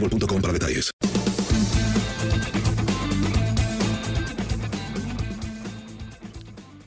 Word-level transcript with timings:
boostmobile.com 0.00 0.40
para 0.40 0.52
detalles. 0.52 0.90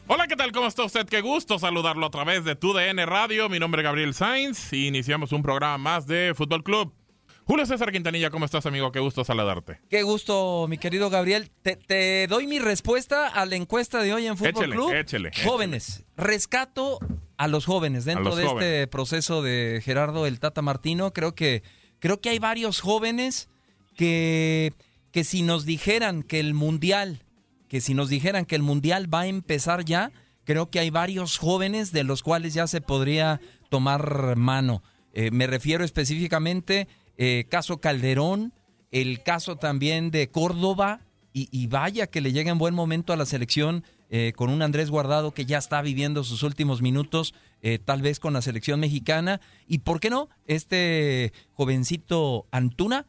Hola, 0.08 0.28
¿qué 0.28 0.36
tal? 0.36 0.52
¿Cómo 0.52 0.68
está 0.68 0.84
usted? 0.84 1.08
Qué 1.08 1.22
gusto 1.22 1.60
saludarlo 1.60 2.08
a 2.08 2.10
través 2.10 2.44
de 2.44 2.56
TUDN 2.56 3.06
Radio. 3.06 3.48
Mi 3.48 3.60
nombre 3.60 3.82
es 3.82 3.84
Gabriel 3.84 4.14
Sainz 4.14 4.74
y 4.74 4.88
iniciamos 4.88 5.32
un 5.32 5.44
programa 5.44 5.78
más 5.78 6.08
de 6.08 6.34
Fútbol 6.36 6.64
Club. 6.64 6.94
Julio 7.44 7.66
César 7.66 7.92
Quintanilla, 7.92 8.30
¿cómo 8.30 8.46
estás, 8.46 8.68
amigo? 8.68 8.92
Qué 8.92 9.00
gusto 9.00 9.24
saludarte. 9.24 9.80
Qué 9.90 10.04
gusto, 10.04 10.68
mi 10.70 10.78
querido 10.78 11.10
Gabriel. 11.10 11.50
Te, 11.64 11.76
te 11.76 12.28
doy 12.28 12.46
mi 12.46 12.60
respuesta 12.60 13.28
a 13.28 13.46
la 13.48 13.56
encuesta 13.56 14.02
de 14.04 14.14
hoy 14.14 14.28
en 14.28 14.38
Fútbol 14.38 14.52
Échele, 14.52 14.76
Club. 14.76 14.94
échele, 14.94 15.32
Jóvenes. 15.44 16.06
Rescato 16.16 17.00
a 17.38 17.48
los 17.48 17.66
jóvenes 17.66 18.06
dentro 18.06 18.26
los 18.26 18.38
de 18.38 18.46
este 18.46 18.88
proceso 18.88 19.42
de 19.42 19.82
Gerardo 19.84 20.28
el 20.28 20.40
Tata 20.40 20.62
Martino. 20.62 21.12
Creo 21.14 21.34
que, 21.34 21.64
creo 22.00 22.20
que 22.22 22.30
hay 22.30 22.40
varios 22.40 22.82
jóvenes 22.82 23.50
que, 23.96 24.74
que 25.12 25.24
si 25.24 25.42
nos 25.42 25.66
dijeran 25.66 26.24
que 26.24 26.40
el 26.40 26.54
Mundial, 26.54 27.24
que 27.68 27.82
si 27.82 27.94
nos 27.94 28.10
dijeran 28.10 28.46
que 28.46 28.56
el 28.56 28.64
Mundial 28.64 29.14
va 29.14 29.22
a 29.22 29.28
empezar 29.28 29.86
ya, 29.86 30.12
creo 30.46 30.70
que 30.70 30.80
hay 30.80 30.90
varios 30.90 31.38
jóvenes 31.38 31.92
de 31.92 32.04
los 32.04 32.24
cuales 32.24 32.54
ya 32.54 32.68
se 32.68 32.82
podría 32.82 33.40
tomar 33.70 34.36
mano. 34.36 34.82
Eh, 35.14 35.32
me 35.32 35.48
refiero 35.48 35.84
específicamente 35.84 36.88
eh, 37.18 37.46
caso 37.50 37.80
Calderón, 37.80 38.54
el 38.92 39.22
caso 39.22 39.58
también 39.58 40.10
de 40.10 40.30
Córdoba, 40.30 41.02
y, 41.34 41.48
y 41.52 41.68
vaya 41.68 42.08
que 42.08 42.22
le 42.22 42.32
llega 42.32 42.52
en 42.52 42.58
buen 42.58 42.74
momento 42.74 43.14
a 43.14 43.18
la 43.18 43.26
selección 43.26 43.84
eh, 44.10 44.34
con 44.36 44.50
un 44.50 44.62
Andrés 44.62 44.90
Guardado 44.90 45.32
que 45.32 45.46
ya 45.46 45.58
está 45.58 45.82
viviendo 45.82 46.24
sus 46.24 46.44
últimos 46.44 46.82
minutos, 46.82 47.34
eh, 47.62 47.80
tal 47.80 48.02
vez 48.02 48.20
con 48.20 48.34
la 48.34 48.42
selección 48.42 48.80
mexicana, 48.80 49.40
y 49.68 49.80
por 49.80 50.00
qué 50.00 50.10
no, 50.10 50.30
este 50.46 51.32
jovencito 51.54 52.48
Antuna 52.52 53.06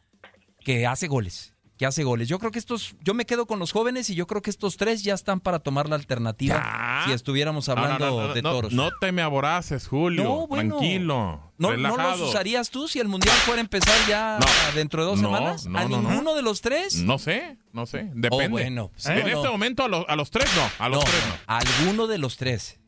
que 0.60 0.86
hace 0.86 1.08
goles, 1.08 1.54
que 1.80 1.86
hace 1.86 2.04
goles. 2.04 2.28
Yo 2.28 2.38
creo 2.38 2.52
que 2.52 2.58
estos, 2.58 2.94
yo 3.02 3.14
me 3.14 3.24
quedo 3.24 3.46
con 3.46 3.58
los 3.58 3.72
jóvenes 3.72 4.10
y 4.10 4.14
yo 4.14 4.26
creo 4.26 4.42
que 4.42 4.50
estos 4.50 4.76
tres 4.76 5.02
ya 5.02 5.14
están 5.14 5.40
para 5.40 5.60
tomar 5.60 5.88
la 5.88 5.96
alternativa 5.96 6.56
Ya. 6.56 7.04
si 7.06 7.12
estuviéramos 7.14 7.68
no, 7.68 7.72
hablando 7.72 8.10
no, 8.20 8.28
no, 8.28 8.34
de 8.34 8.42
toros. 8.42 8.72
No 8.74 8.90
te 9.00 9.12
me 9.12 9.22
aboraces, 9.22 9.86
Julio. 9.88 10.22
No, 10.22 10.46
bueno. 10.46 10.76
Tranquilo. 10.76 11.52
¿No, 11.56 11.68
¿No 11.68 11.70
relajado. 11.70 12.18
los 12.18 12.28
usarías 12.28 12.68
tú 12.68 12.86
si 12.86 12.98
el 13.00 13.08
mundial 13.08 13.34
fuera 13.46 13.60
a 13.60 13.64
empezar 13.64 13.96
ya 14.06 14.38
dentro 14.74 15.02
de 15.02 15.10
dos 15.10 15.20
semanas? 15.20 15.64
¿A 15.68 15.70
no, 15.70 16.02
no. 16.02 16.10
ninguno 16.10 16.34
de 16.34 16.42
los 16.42 16.60
tres? 16.60 16.96
No 16.96 17.18
sé, 17.18 17.56
no 17.72 17.86
sé. 17.86 18.10
Depende. 18.12 18.46
Oh, 18.48 18.50
bueno, 18.50 18.88
pues, 18.90 19.06
en 19.06 19.26
este 19.28 19.48
momento 19.48 19.82
a, 19.82 19.88
los- 19.88 20.04
a 20.06 20.16
los 20.16 20.30
tres 20.30 20.50
no. 20.54 20.84
A 20.84 20.90
los 20.90 21.02
tres 21.02 21.22
no. 21.28 21.34
alguno 21.46 22.06
de 22.08 22.18
los 22.18 22.36
tres. 22.36 22.78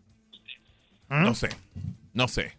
No 1.09 1.35
sé. 1.35 1.49
No 2.13 2.29
sé. 2.29 2.59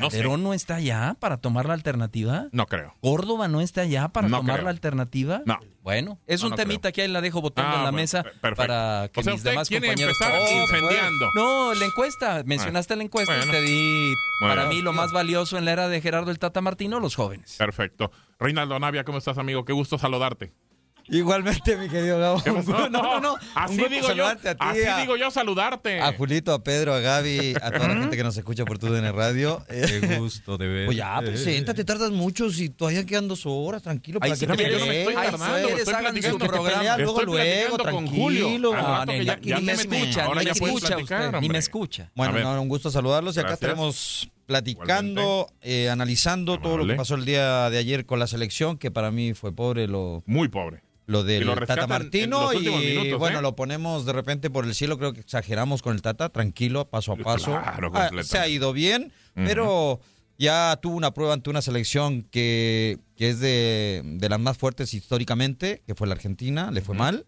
No 0.00 0.10
sé. 0.10 0.16
¿Calderón 0.18 0.42
no 0.42 0.54
está 0.54 0.76
allá 0.76 1.16
para 1.20 1.36
tomar 1.36 1.66
la 1.66 1.74
alternativa? 1.74 2.46
No 2.52 2.66
creo. 2.66 2.94
¿Córdoba 3.00 3.46
no 3.48 3.60
está 3.60 3.82
allá 3.82 4.08
para 4.08 4.28
No 4.28 4.38
tomar 4.38 4.56
creo. 4.56 4.64
la 4.64 4.70
alternativa? 4.70 5.42
No. 5.46 5.58
Bueno, 5.82 6.18
es 6.26 6.42
No, 6.42 6.48
un 6.48 6.54
temita 6.56 6.80
creo. 6.80 6.92
que 6.92 7.02
ahí 7.02 7.08
la 7.08 7.20
dejo 7.20 7.40
botando 7.40 7.70
Ah, 7.70 7.74
en 7.76 7.78
la 7.84 7.90
bueno, 7.90 7.96
mesa 8.02 8.22
perfecto. 8.22 8.56
para 8.56 9.08
que 9.12 9.20
O 9.20 9.22
sea, 9.22 9.32
mis 9.32 9.40
usted 9.40 9.50
demás 9.50 9.68
quiere 9.68 9.86
compañeros... 9.86 10.16
empezar 10.20 10.40
Oh, 10.42 10.62
incendiando. 10.62 11.30
No, 11.34 11.74
la 11.74 11.84
encuesta. 11.86 12.42
Mencionaste 12.44 12.96
la 12.96 13.02
encuesta. 13.04 13.34
Bueno. 13.36 13.52
Te 13.52 13.62
di, 13.62 14.14
Bueno. 14.40 14.54
para 14.56 14.68
mí, 14.68 14.82
lo 14.82 14.92
más 14.92 15.12
valioso 15.12 15.56
en 15.58 15.64
la 15.64 15.72
era 15.72 15.88
de 15.88 16.00
Gerardo 16.00 16.30
el 16.30 16.38
Tata 16.38 16.60
Martino, 16.60 17.00
los 17.00 17.14
jóvenes. 17.14 17.56
Perfecto. 17.56 18.10
Reinaldo 18.38 18.78
Navia, 18.78 19.04
¿cómo 19.04 19.18
estás, 19.18 19.38
amigo? 19.38 19.64
Qué 19.64 19.72
gusto 19.72 19.96
saludarte. 19.98 20.52
Igualmente, 21.08 21.76
mi 21.76 21.88
querido 21.88 22.18
Gabo. 22.18 22.42
No, 22.62 22.88
no, 22.88 23.20
no. 23.20 23.36
Así 23.54 23.76
digo 23.76 24.02
yo. 24.02 24.08
saludarte 24.08 24.48
a 24.48 24.54
ti, 24.54 24.60
así 24.64 24.84
a- 24.84 24.96
digo 24.98 25.16
yo 25.16 25.30
saludarte. 25.30 26.00
A 26.00 26.12
Julito, 26.12 26.52
a 26.52 26.62
Pedro, 26.62 26.94
a 26.94 27.00
Gaby, 27.00 27.54
a 27.60 27.70
toda 27.70 27.88
la 27.88 27.94
gente 28.00 28.16
que 28.16 28.24
nos 28.24 28.36
escucha 28.36 28.64
por 28.64 28.78
tu 28.78 28.92
DN 28.92 29.10
Radio. 29.12 29.64
Qué 29.68 30.18
gusto 30.18 30.56
de 30.58 30.66
ver. 30.68 30.86
Pues 30.86 30.96
ya, 30.96 31.18
preséntate, 31.20 31.84
tardas 31.84 32.10
mucho 32.10 32.50
si 32.50 32.68
todavía 32.70 33.04
quedan 33.04 33.28
dos 33.28 33.42
horas, 33.46 33.82
tranquilo. 33.82 34.18
Ahí 34.22 34.30
para 34.30 34.36
si 34.36 34.46
que 34.46 34.56
te 34.56 34.70
yo 34.70 34.78
no 34.78 34.86
me 34.86 35.00
estoy 35.00 35.14
tardando, 35.14 35.68
si 35.68 35.74
estoy 35.74 35.94
platicando. 35.94 36.38
su 36.46 36.50
programa. 36.50 36.96
luego, 36.98 37.22
luego, 37.24 37.76
tranquilo. 37.78 38.74
Ni, 39.06 39.62
me 39.62 39.72
escucha, 39.72 40.28
ni 40.28 40.44
me 40.44 40.50
escucha 40.50 40.96
usted, 40.98 41.32
ni 41.40 41.48
me 41.48 41.58
escucha. 41.58 42.10
Bueno, 42.14 42.38
no, 42.38 42.62
un 42.62 42.68
gusto 42.68 42.90
saludarlos 42.90 43.36
y 43.36 43.40
acá 43.40 43.56
tenemos 43.56 44.28
platicando, 44.46 45.46
eh, 45.62 45.88
analizando 45.90 46.58
todo 46.58 46.78
lo 46.78 46.86
que 46.86 46.94
pasó 46.94 47.14
el 47.14 47.24
día 47.24 47.70
de 47.70 47.78
ayer 47.78 48.04
con 48.04 48.18
la 48.18 48.26
selección, 48.26 48.78
que 48.78 48.90
para 48.90 49.10
mí 49.12 49.32
fue 49.32 49.54
pobre 49.54 49.86
lo, 49.86 50.22
Muy 50.26 50.48
pobre. 50.48 50.82
Lo 51.10 51.24
del 51.24 51.44
lo 51.44 51.54
Tata 51.56 51.86
Martino 51.86 52.52
y 52.52 52.58
minutos, 52.60 53.18
bueno, 53.18 53.40
¿eh? 53.40 53.42
lo 53.42 53.56
ponemos 53.56 54.06
de 54.06 54.12
repente 54.12 54.48
por 54.50 54.64
el 54.64 54.74
cielo, 54.74 54.96
creo 54.98 55.12
que 55.12 55.20
exageramos 55.20 55.82
con 55.82 55.94
el 55.94 56.02
Tata, 56.02 56.28
tranquilo, 56.28 56.88
paso 56.88 57.12
a 57.12 57.16
paso. 57.16 57.50
Claro, 57.60 57.90
Ah, 57.94 58.10
se 58.22 58.38
ha 58.38 58.46
ido 58.48 58.72
bien, 58.72 59.12
pero 59.34 60.00
ya 60.38 60.78
tuvo 60.80 60.96
una 60.96 61.12
prueba 61.12 61.34
ante 61.34 61.50
una 61.50 61.60
selección 61.60 62.22
que, 62.22 62.98
que 63.16 63.28
es 63.28 63.40
de, 63.40 64.00
de 64.04 64.28
las 64.30 64.40
más 64.40 64.56
fuertes 64.56 64.94
históricamente, 64.94 65.82
que 65.86 65.94
fue 65.94 66.06
la 66.06 66.14
Argentina, 66.14 66.70
le 66.70 66.80
fue 66.80 66.94
mal. 66.96 67.26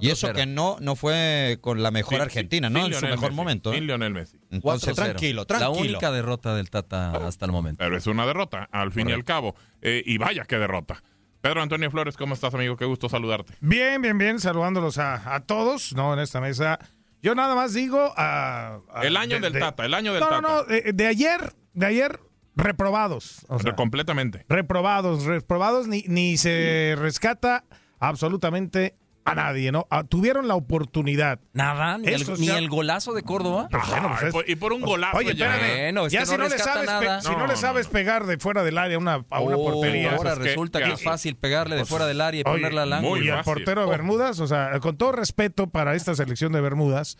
Y 0.00 0.08
eso 0.10 0.28
4-0. 0.28 0.34
que 0.34 0.46
no, 0.46 0.76
no 0.80 0.96
fue 0.96 1.58
con 1.60 1.82
la 1.84 1.90
mejor 1.92 2.16
Sí, 2.16 2.22
Argentina, 2.22 2.66
sí, 2.68 2.74
¿no? 2.74 2.84
sin 2.84 2.94
en 2.94 2.98
su 3.00 3.06
mejor 3.06 3.20
Messi, 3.30 3.36
momento. 3.36 3.72
sin 3.72 3.82
¿eh? 3.84 3.86
Lionel 3.86 4.12
Messi. 4.14 4.38
Entonces, 4.50 4.90
4-0. 4.90 4.94
tranquilo, 4.96 5.44
tranquilo. 5.44 5.72
La 5.74 5.80
única 5.80 6.10
derrota 6.10 6.54
del 6.56 6.68
Tata 6.70 7.10
hasta 7.26 7.46
el 7.46 7.52
momento. 7.52 7.78
Pero 7.78 7.96
es 7.96 8.06
una 8.08 8.26
derrota, 8.26 8.68
al 8.72 8.90
fin 8.90 9.08
y 9.08 9.12
al 9.12 9.22
cabo. 9.24 9.54
Eh, 9.80 10.02
y 10.04 10.18
vaya 10.18 10.44
qué 10.44 10.56
derrota. 10.58 11.02
Pedro 11.42 11.60
Antonio 11.60 11.90
Flores, 11.90 12.16
¿cómo 12.16 12.34
estás, 12.34 12.54
amigo? 12.54 12.76
Qué 12.76 12.84
gusto 12.84 13.08
saludarte. 13.08 13.54
Bien, 13.60 14.00
bien, 14.00 14.16
bien, 14.16 14.38
saludándolos 14.38 14.96
a, 14.98 15.34
a 15.34 15.40
todos, 15.40 15.92
¿no? 15.94 16.14
En 16.14 16.20
esta 16.20 16.40
mesa. 16.40 16.78
Yo 17.20 17.34
nada 17.34 17.54
más 17.56 17.74
digo 17.74 18.12
a... 18.16 18.78
a- 18.92 19.02
El 19.02 19.16
año 19.16 19.36
de- 19.36 19.40
del 19.42 19.52
de- 19.54 19.60
Tata, 19.60 19.84
el 19.84 19.92
año 19.94 20.12
del 20.12 20.20
no, 20.22 20.28
Tata. 20.28 20.40
no, 20.40 20.48
no, 20.58 20.62
de, 20.64 20.92
de 20.92 21.06
ayer, 21.06 21.52
de 21.74 21.86
ayer 21.86 22.20
reprobados. 22.54 23.44
O 23.48 23.58
sea, 23.58 23.74
completamente. 23.74 24.44
reprobados, 24.48 25.24
reprobados, 25.24 25.88
ni, 25.88 26.04
ni 26.06 26.36
se 26.36 26.94
rescata 26.96 27.64
absolutamente 27.98 28.94
a 29.24 29.34
nadie, 29.36 29.70
¿no? 29.70 29.86
Ah, 29.88 30.02
tuvieron 30.04 30.48
la 30.48 30.56
oportunidad. 30.56 31.38
Nada, 31.52 31.96
ni, 31.98 32.08
el, 32.08 32.24
ni 32.40 32.48
el 32.48 32.68
golazo 32.68 33.12
de 33.12 33.22
Córdoba. 33.22 33.68
Pero 33.70 33.82
bueno, 33.88 34.16
pues 34.20 34.34
es- 34.34 34.50
y 34.52 34.56
por 34.56 34.72
un 34.72 34.80
golazo 34.80 35.16
Oye, 35.18 35.34
ya. 35.34 35.54
espérame. 35.54 35.82
Bueno, 35.84 36.06
es 36.06 36.12
ya 36.12 36.20
que 36.20 36.26
si 36.26 36.32
no 36.32 36.38
no, 36.38 36.48
le 36.48 36.58
sabes, 36.58 36.80
pe- 36.80 36.86
nada. 36.86 37.20
si 37.20 37.28
no, 37.28 37.38
No, 37.38 37.46
le 37.46 37.52
no, 37.52 37.58
sabes 37.58 37.86
no. 37.86 37.92
pegar 37.92 38.26
de 38.26 38.38
fuera 38.38 38.64
del 38.64 38.78
área 38.78 38.96
a 38.96 38.98
una, 38.98 39.24
a 39.30 39.40
una 39.40 39.56
Oh, 39.56 39.64
portería. 39.70 40.10
Ahora 40.16 40.30
Pues, 40.34 40.38
¿qué- 40.38 40.44
resulta 40.46 40.78
qué 40.80 40.84
que 40.86 40.92
es 40.94 41.02
fácil 41.04 41.36
pegarle 41.36 41.76
de 41.76 41.84
fuera 41.84 42.06
del 42.06 42.20
área 42.20 42.40
y 42.40 42.42
Oye, 42.50 42.58
ponerla 42.62 42.82
al 42.82 42.92
ángulo. 42.94 43.22
y 43.22 43.28
al 43.30 43.44
portero 43.44 43.82
de 43.82 43.86
Oh. 43.86 43.90
Bermudas, 43.90 44.40
o 44.40 44.46
sea, 44.48 44.78
con 44.80 44.96
todo 44.96 45.12
respeto 45.12 45.68
para 45.68 45.94
esta 45.94 46.14
selección 46.16 46.50
de 46.52 46.60
Bermudas, 46.60 47.16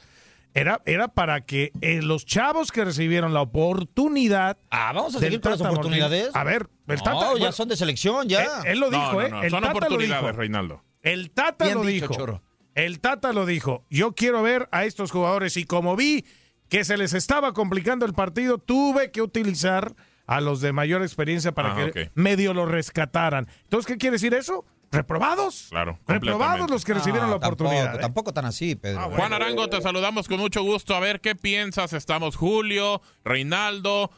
era, 0.55 0.83
era 0.85 1.09
para 1.09 1.43
que 1.43 1.71
eh, 1.83 2.03
los 2.03 2.27
chavos 2.27 2.73
que 2.73 2.85
recibieron 2.85 3.33
la 3.33 3.43
oportunidad. 3.43 4.59
Ah, 4.71 4.93
vamos 4.93 5.15
a 5.15 5.21
seguir 5.21 5.41
con 5.41 5.53
las 5.53 5.61
oportunidades. 5.61 6.31
A 6.35 6.45
ver, 6.45 6.69
el 6.89 6.97
No, 6.99 7.03
Tata. 7.05 7.21
ya 7.21 7.31
bueno, 7.31 7.53
son 7.53 7.69
de 7.69 7.77
selección, 7.77 8.29
ya. 8.29 8.43
él, 8.43 8.49
él 8.67 8.81
lo 8.81 8.91
No, 8.91 8.99
dijo, 8.99 9.13
no, 9.15 9.23
¿eh? 9.23 9.29
no, 9.31 9.43
El 9.45 9.51
son 9.51 9.61
Tata 9.63 9.73
lo 9.73 9.79
oportunidades, 9.79 10.25
dijo. 10.27 10.37
Reinaldo. 10.37 10.83
El 11.03 11.31
Tata 11.31 11.65
Bien 11.67 11.79
lo 11.79 11.85
dicho, 11.85 12.07
dijo. 12.09 12.15
Choro. 12.19 12.43
El 12.75 13.01
Tata 13.01 13.33
lo 13.33 13.45
dijo. 13.47 13.85
Yo 13.91 14.13
quiero 14.15 14.43
ver 14.43 14.69
a 14.73 14.85
estos 14.85 15.11
jugadores 15.11 15.57
y 15.57 15.65
como 15.65 15.95
vi 15.97 16.25
que 16.69 16.85
se 16.85 16.97
les 16.97 17.13
estaba 17.13 17.53
complicando 17.53 18.07
el 18.07 18.15
partido, 18.15 18.59
tuve 18.59 19.11
que 19.11 19.21
utilizar 19.21 19.95
a 20.27 20.41
los 20.41 20.61
de 20.61 20.73
mayor 20.73 21.03
experiencia 21.03 21.53
para 21.53 21.73
Ah, 21.77 21.91
que 21.91 22.11
medio 22.15 22.55
lo 22.55 22.65
rescataran. 22.65 23.49
Entonces, 23.65 23.87
¿qué 23.87 23.99
quiere 23.99 24.15
decir 24.15 24.33
eso? 24.33 24.65
¿Reprobados? 24.91 25.69
Claro, 25.71 25.99
Reprobados 26.07 26.71
los 26.71 26.85
que 26.85 26.95
recibieron 26.95 27.29
No, 27.29 27.31
la 27.31 27.37
oportunidad. 27.37 27.85
Tampoco, 27.85 27.99
¿eh? 27.99 28.03
tampoco 28.03 28.33
tan 28.35 28.45
así, 28.45 28.75
Pedro. 28.75 29.11
Juan 29.11 29.33
Arango, 29.33 29.69
te 29.69 29.81
saludamos 29.83 30.29
con 30.29 30.39
mucho 30.39 30.63
gusto. 30.63 30.95
A 30.95 31.01
ver 31.01 31.21
qué 31.21 31.35
piensas. 31.35 31.93
Estamos 31.95 32.37
Julio, 32.37 33.03
Reinaldo, 33.25 34.11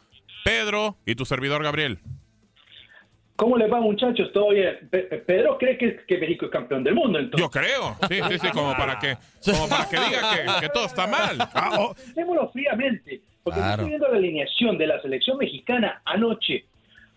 Pedro 0.44 0.98
y 1.06 1.14
tu 1.14 1.24
servidor 1.24 1.62
Gabriel. 1.62 2.00
¿Cómo 3.36 3.56
les 3.56 3.70
va, 3.72 3.80
muchachos? 3.80 4.32
¿Todo 4.32 4.50
bien? 4.50 4.88
Pe- 4.90 5.02
Pe- 5.04 5.18
Pedro 5.18 5.58
cree 5.58 5.76
que, 5.76 5.96
que 6.06 6.18
México 6.18 6.44
es 6.46 6.52
campeón 6.52 6.84
del 6.84 6.94
mundo, 6.94 7.18
entonces. 7.18 7.40
Yo 7.44 7.50
creo. 7.50 7.96
Sí, 8.08 8.20
sí, 8.30 8.38
sí, 8.38 8.48
como 8.52 8.72
para 8.76 8.98
que, 8.98 9.16
como 9.50 9.68
para 9.68 9.88
que 9.88 9.96
diga 9.96 10.20
que, 10.60 10.66
que 10.66 10.68
todo 10.72 10.86
está 10.86 11.06
mal. 11.08 11.36
Ah, 11.52 11.70
oh, 11.80 11.94
Pensémoslo 11.94 12.48
fríamente, 12.50 13.20
porque 13.42 13.58
Claro. 13.58 13.72
estoy 13.82 13.88
viendo 13.88 14.08
la 14.08 14.16
alineación 14.18 14.78
de 14.78 14.86
la 14.86 15.02
selección 15.02 15.38
mexicana 15.38 16.00
anoche. 16.04 16.64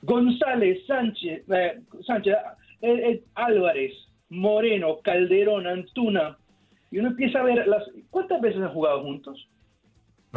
González, 0.02 0.86
Sánchez, 0.88 1.44
eh, 1.52 1.80
Sánchez 2.06 2.36
eh, 2.82 3.12
eh, 3.12 3.24
Álvarez, 3.36 3.94
Moreno, 4.30 5.00
Calderón, 5.04 5.68
Antuna. 5.68 6.38
Y 6.92 7.00
uno 7.00 7.10
empieza 7.10 7.40
a 7.40 7.44
ver 7.44 7.68
las... 7.68 7.84
¿Cuántas 8.10 8.40
veces 8.42 8.62
han 8.62 8.74
jugado 8.74 9.02
juntos? 9.04 9.48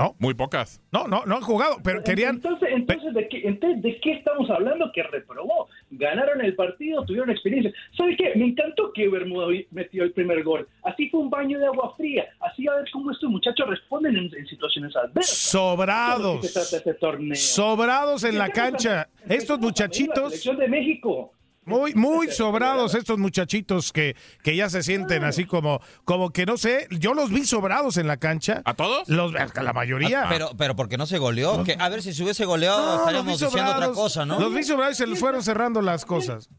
No, 0.01 0.17
Muy 0.19 0.35
pocas. 0.35 0.81
no, 0.93 1.07
no, 1.07 1.25
no 1.27 1.37
han 1.37 1.43
jugado, 1.43 1.77
pero 1.85 2.03
querían. 2.03 2.37
Entonces, 2.37 2.69
entonces, 2.73 3.15
¿de, 3.15 3.29
qué, 3.29 3.43
entonces 3.47 3.83
¿de 3.83 4.01
qué 4.01 4.13
estamos 4.13 4.49
hablando? 4.51 4.91
Que 4.93 5.03
reprobó. 5.03 5.69
Ganaron 5.91 6.41
el 6.41 6.55
partido, 6.55 7.05
tuvieron 7.05 7.31
experiencia. 7.31 7.73
¿Sabe 7.97 8.17
qué? 8.17 8.33
Me 8.37 8.47
encantó 8.47 8.93
que 8.93 9.09
Bermuda 9.09 9.49
metió 9.71 10.03
el 10.05 10.13
primer 10.13 10.43
gol. 10.43 10.67
Así 10.85 11.09
fue 11.11 11.21
un 11.21 11.31
baño 11.31 11.59
de 11.59 11.67
agua 11.67 11.95
fría. 11.97 12.25
Así 12.41 12.67
a 12.69 12.75
ver 12.77 12.85
cómo 12.93 13.11
estos 13.11 13.31
muchachos 13.31 13.69
responden 13.69 14.17
en, 14.17 14.31
en 14.35 14.47
situaciones 14.47 14.95
adversas. 14.97 15.37
Sobrados. 15.37 16.45
Es 16.45 16.73
este 16.73 16.95
torneo. 16.95 17.35
Sobrados 17.37 18.25
en 18.25 18.39
la 18.39 18.49
cancha. 18.49 19.09
Estos 19.29 19.59
La 19.59 19.67
muchachitos. 19.67 20.29
selección 20.31 20.57
de 20.59 20.69
México. 20.69 21.33
Muy, 21.71 21.95
muy 21.95 22.29
sobrados 22.29 22.95
estos 22.95 23.19
muchachitos 23.19 23.93
que, 23.93 24.17
que 24.43 24.57
ya 24.57 24.69
se 24.69 24.83
sienten 24.83 25.25
así 25.25 25.45
como, 25.45 25.81
como 26.05 26.31
que 26.31 26.45
no 26.47 26.57
sé, 26.57 26.87
yo 26.91 27.15
los 27.15 27.31
vi 27.31 27.45
sobrados 27.45 27.97
en 27.97 28.07
la 28.07 28.17
cancha. 28.19 28.63
¿A 28.65 28.75
todos? 28.75 29.09
Los, 29.09 29.33
la 29.33 29.73
mayoría. 29.73 30.27
Pero, 30.29 30.51
pero 30.59 30.77
porque 30.77 30.97
no 30.97 31.07
se 31.07 31.19
goleó. 31.19 31.65
Que, 31.65 31.77
a 31.79 31.89
ver, 31.89 32.03
si 32.03 32.13
se 32.13 32.23
hubiese 32.23 32.45
goleado, 32.45 32.79
No, 32.81 32.87
los 33.13 33.25
vi 33.27 33.33
estaríamos 33.33 33.41
diciendo 33.41 33.71
otra 33.73 33.89
cosa, 33.93 34.27
¿no? 34.27 34.39
Los 34.41 34.55
vi 34.55 34.63
sobrados 34.63 34.95
y 34.95 34.97
se 34.99 35.07
les 35.07 35.19
fueron 35.19 35.43
cerrando 35.43 35.81
las 35.81 36.05
cosas. 36.05 36.51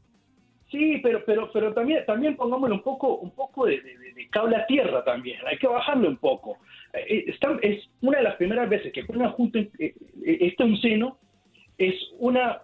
Sí, 0.71 0.99
pero 1.03 1.23
pero 1.25 1.51
pero 1.51 1.73
también 1.73 2.05
también 2.05 2.37
pongámosle 2.37 2.75
un 2.75 2.81
poco 2.83 3.15
un 3.17 3.31
poco 3.31 3.65
de, 3.65 3.81
de- 3.81 3.97
de- 3.97 4.13
de 4.13 4.29
cable 4.29 4.55
a 4.55 4.65
tierra 4.67 5.03
también. 5.03 5.37
Hay 5.45 5.57
que 5.57 5.67
bajarle 5.67 6.07
un 6.07 6.15
poco. 6.17 6.59
Eh, 6.93 7.25
están- 7.27 7.59
es 7.61 7.83
una 8.01 8.19
de 8.19 8.23
las 8.23 8.35
primeras 8.35 8.69
veces 8.69 8.93
que 8.93 9.01
juegan 9.03 9.31
junto 9.33 9.59
eh, 9.59 9.69
eh, 9.79 9.93
este 10.39 10.63
unceno 10.63 11.17
es 11.77 11.93
una 12.19 12.61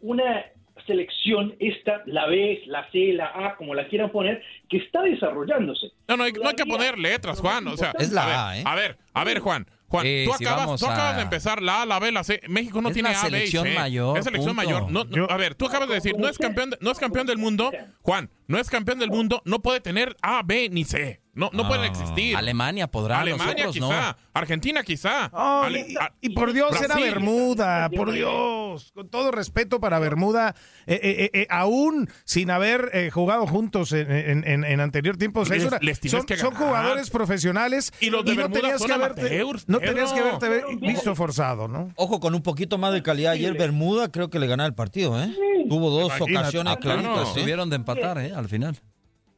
una 0.00 0.44
selección 0.86 1.54
esta 1.58 2.02
la 2.06 2.26
B, 2.26 2.62
la 2.66 2.90
C, 2.90 3.12
la 3.12 3.26
A, 3.26 3.56
como 3.56 3.74
la 3.74 3.86
quieran 3.88 4.10
poner, 4.10 4.42
que 4.68 4.78
está 4.78 5.02
desarrollándose. 5.02 5.88
No, 6.08 6.16
no 6.16 6.24
hay, 6.24 6.32
no 6.32 6.48
hay 6.48 6.54
que 6.54 6.66
poner 6.66 6.98
letras, 6.98 7.40
Juan. 7.40 7.66
O 7.68 7.76
sea, 7.76 7.92
Es 7.98 8.12
la 8.12 8.22
a 8.22 8.26
ver, 8.26 8.36
A, 8.36 8.58
¿eh? 8.58 8.62
A 8.66 8.74
ver, 8.74 8.98
a 9.14 9.24
ver, 9.24 9.38
Juan. 9.40 9.66
Juan, 9.88 10.06
Sí, 10.06 10.22
tú, 10.24 10.32
acabas, 10.32 10.78
tú 10.80 10.86
acabas 10.86 11.14
a- 11.14 11.16
de 11.16 11.22
empezar 11.22 11.60
la 11.60 11.82
A, 11.82 11.86
la 11.86 11.98
B, 11.98 12.12
la 12.12 12.22
C. 12.22 12.40
México 12.46 12.80
no 12.80 12.90
Es 12.90 12.94
tiene 12.94 13.10
la 13.10 13.18
A, 13.20 13.22
B 13.24 13.28
y 13.28 13.30
selección 13.32 13.64
C. 13.66 13.74
mayor, 13.74 14.18
Es 14.18 14.24
selección 14.24 14.54
punto. 14.54 14.72
mayor. 14.88 14.90
No, 14.92 15.26
a 15.28 15.36
ver, 15.36 15.56
tú 15.56 15.66
acabas 15.66 15.88
de 15.88 15.94
decir, 15.96 16.16
no 16.16 16.28
es 16.28 16.38
campeón, 16.38 16.70
de- 16.70 16.78
no 16.80 16.92
es 16.92 16.98
campeón 17.00 17.26
del 17.26 17.38
mundo. 17.38 17.72
Juan, 18.02 18.30
no 18.46 18.58
es 18.58 18.70
campeón 18.70 19.00
del 19.00 19.10
mundo, 19.10 19.42
no 19.44 19.60
puede 19.62 19.80
tener 19.80 20.16
A, 20.22 20.42
B 20.44 20.68
ni 20.70 20.84
C. 20.84 21.20
No, 21.40 21.50
no 21.52 21.66
pueden 21.66 21.84
existir. 21.86 22.36
Alemania 22.36 22.86
podrá, 22.88 23.20
Alemania 23.20 23.66
quizá, 23.72 23.80
no. 24.12 24.16
Argentina 24.34 24.82
quizá. 24.82 25.30
Oh, 25.32 25.62
Ale- 25.64 25.86
y, 26.20 26.30
por 26.30 26.52
Dios, 26.52 26.80
era. 26.80 26.94
Bermuda, 26.96 27.88
por 27.90 28.12
Dios. 28.12 28.92
Con 28.94 29.08
todo 29.08 29.30
respeto 29.30 29.80
para 29.80 29.98
Bermuda, 29.98 30.54
eh, 30.86 31.00
eh, 31.02 31.30
eh, 31.32 31.46
aún 31.50 32.08
sin 32.24 32.50
haber 32.50 32.90
eh, 32.92 33.10
jugado 33.10 33.46
juntos 33.46 33.92
en, 33.92 34.10
en- 34.12 34.46
en- 34.46 34.64
en 34.64 34.80
anterior 34.80 35.16
tiempo, 35.16 35.40
o 35.40 35.44
sea, 35.44 35.56
Les- 35.56 35.64
eso 35.64 35.74
era- 35.74 35.84
les 35.84 35.98
tienes 35.98 36.18
son, 36.18 36.26
que 36.26 36.36
son 36.36 36.50
ganar. 36.52 36.68
jugadores 36.68 37.10
profesionales 37.10 37.92
Y 38.00 38.10
los 38.10 38.24
de 38.24 38.32
no 38.34 38.42
Bermuda 38.42 38.60
tenías 38.60 38.78
son 38.78 38.86
que 38.88 38.92
haberte, 38.92 39.20
amateurs, 39.40 39.68
no 39.68 39.78
tenías 39.80 40.12
que 40.12 40.20
haberte 40.20 40.64
visto 40.80 41.14
forzado, 41.14 41.66
¿no? 41.68 41.90
Ojo, 41.96 42.20
con 42.20 42.34
un 42.34 42.42
poquito 42.42 42.76
más 42.78 42.92
de 42.92 43.02
calidad 43.02 43.32
ayer 43.32 43.54
Bermuda, 43.54 44.10
creo 44.12 44.28
que 44.30 44.38
le 44.38 44.46
ganaba 44.46 44.66
el 44.68 44.74
partido, 44.74 45.20
¿eh? 45.22 45.34
Tuvo 45.68 45.90
dos 45.90 46.06
Imagínate. 46.16 46.36
ocasiones 46.38 46.72
Ah, 46.74 46.78
claro. 46.78 47.00
claritas. 47.02 47.28
Estuvieron 47.28 47.70
de 47.70 47.76
empatar, 47.76 48.18
¿eh? 48.18 48.32
Al 48.34 48.48
final. 48.48 48.76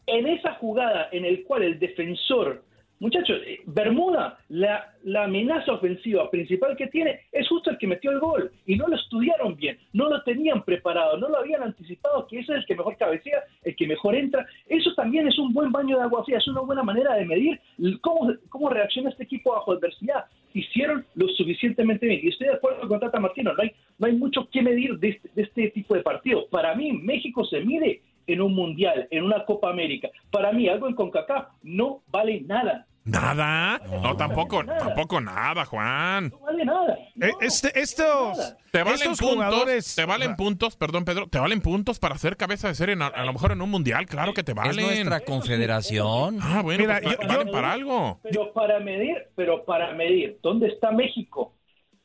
En 0.07 0.27
esa 0.27 0.55
jugada 0.55 1.09
en 1.13 1.25
el 1.25 1.45
cual 1.45 1.63
el 1.63 1.79
defensor, 1.79 2.63
muchachos, 2.99 3.41
eh, 3.47 3.61
Bermuda, 3.67 4.39
la, 4.49 4.93
la 5.05 5.25
amenaza 5.25 5.73
ofensiva 5.73 6.31
principal 6.31 6.77
que 6.77 6.87
tiene 6.89 7.21
es 7.33 7.49
justo 7.49 7.71
el 7.71 7.79
que 7.79 7.87
metió 7.87 8.11
el 8.11 8.21
gol 8.21 8.51
y 8.67 8.77
no 8.77 8.87
lo 8.89 8.97
estudiaron 8.97 9.57
bien, 9.57 9.79
no 9.93 10.09
lo 10.09 10.23
tenían 10.23 10.63
preparado, 10.65 11.17
no 11.19 11.29
lo 11.29 11.39
habían 11.39 11.63
anticipado 11.63 12.27
que 12.27 12.41
ese 12.41 12.53
es 12.53 12.59
el 12.59 12.67
que 12.67 12.77
mejor 12.77 12.97
cabecea, 12.97 13.43
el 13.65 13.77
que 13.77 13.87
mejor 13.87 14.15
entra. 14.15 14.47
Eso 14.69 14.95
también 14.95 15.27
es 15.29 15.39
un 15.39 15.53
buen 15.53 15.73
baño 15.73 15.97
de 15.97 16.05
agua 16.05 16.25
fría, 16.25 16.39
es 16.39 16.49
una 16.49 16.61
buena 16.61 16.83
manera 16.83 17.15
de 17.15 17.25
medir 17.25 17.61
cómo, 18.01 18.33
cómo 18.49 18.69
reacciona 18.69 19.11
este 19.11 19.25
equipo 19.25 19.53
bajo 19.53 19.73
adversidad. 19.73 20.25
Hicieron 20.55 21.05
lo 21.15 21.29
suficientemente 21.29 22.07
bien 22.07 22.21
y 22.23 22.29
estoy 22.29 22.49
de 22.49 22.55
acuerdo 22.55 22.87
con 22.87 23.01
Tata 23.01 23.19
Martino, 23.19 23.55
no 23.55 23.63
hay, 23.63 23.73
no 23.99 24.07
hay 24.07 24.13
mucho 24.13 24.49
que 24.51 24.63
medir 24.63 24.99
de 24.99 25.11
este, 25.11 25.31
de 25.35 25.43
este 25.43 25.71
tipo 25.71 25.95
de 25.95 26.03
partido. 26.03 26.47
Para 26.49 26.75
mí, 26.75 26.93
México 26.93 27.45
se 27.47 27.61
mide 27.61 28.03
en 28.27 28.41
un 28.41 28.55
mundial, 28.55 29.09
en 29.11 29.25
una 29.25 29.45
Copa 29.45 29.71
América. 29.71 30.09
Para 30.31 30.53
mí, 30.53 30.69
algo 30.69 30.89
en 30.89 30.95
CONCACAF 30.95 31.49
no 31.63 32.03
vale 32.09 32.41
nada. 32.43 32.87
Nada. 33.05 33.81
No, 34.01 34.17
tampoco, 34.17 34.63
nada. 34.63 34.79
tampoco 34.79 35.21
nada, 35.21 35.65
Juan. 35.65 36.29
No 36.29 36.39
vale 36.39 36.65
nada. 36.65 36.97
No, 37.17 37.27
Eh, 37.27 37.33
este- 37.41 37.81
estos 37.81 38.39
nada. 38.39 38.57
Te 38.71 38.79
valen 38.85 38.95
estos 38.95 39.19
puntos, 39.19 39.35
jugadores. 39.35 39.95
te 39.97 40.05
valen 40.05 40.37
puntos, 40.37 40.77
perdón 40.77 41.05
Pedro, 41.05 41.27
te 41.27 41.41
valen 41.41 41.61
puntos 41.61 41.99
para 41.99 42.17
ser 42.17 42.37
cabeza 42.37 42.69
de 42.69 42.75
serie 42.77 42.93
en- 42.95 43.03
a, 43.03 43.25
lo 43.25 43.33
mejor 43.33 43.51
en 43.53 43.61
un 43.61 43.71
mundial, 43.71 44.07
claro 44.07 44.33
que 44.35 44.45
te 44.45 44.53
Es 44.53 44.57
valen. 44.57 44.87
nuestra 44.87 45.19
confederación. 45.21 46.39
Ah, 46.41 46.63
bueno, 46.63 46.85
Mira, 46.85 47.01
pues, 47.03 47.19
yo- 47.19 47.27
valen 47.29 47.47
yo- 47.49 47.53
para 47.53 47.73
algo. 47.73 48.21
Pero 48.23 48.53
para 48.53 48.79
medir, 48.79 49.17
pero 49.35 49.65
para 49.65 49.93
medir, 49.95 50.39
¿dónde 50.41 50.69
está 50.69 50.93
México? 50.93 51.55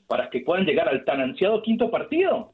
Para 0.08 0.30
que 0.32 0.39
puedan 0.39 0.65
llegar 0.65 0.89
al 0.89 1.06
tan 1.06 1.22
ansiado 1.22 1.62
quinto 1.62 1.91
partido. 1.91 2.53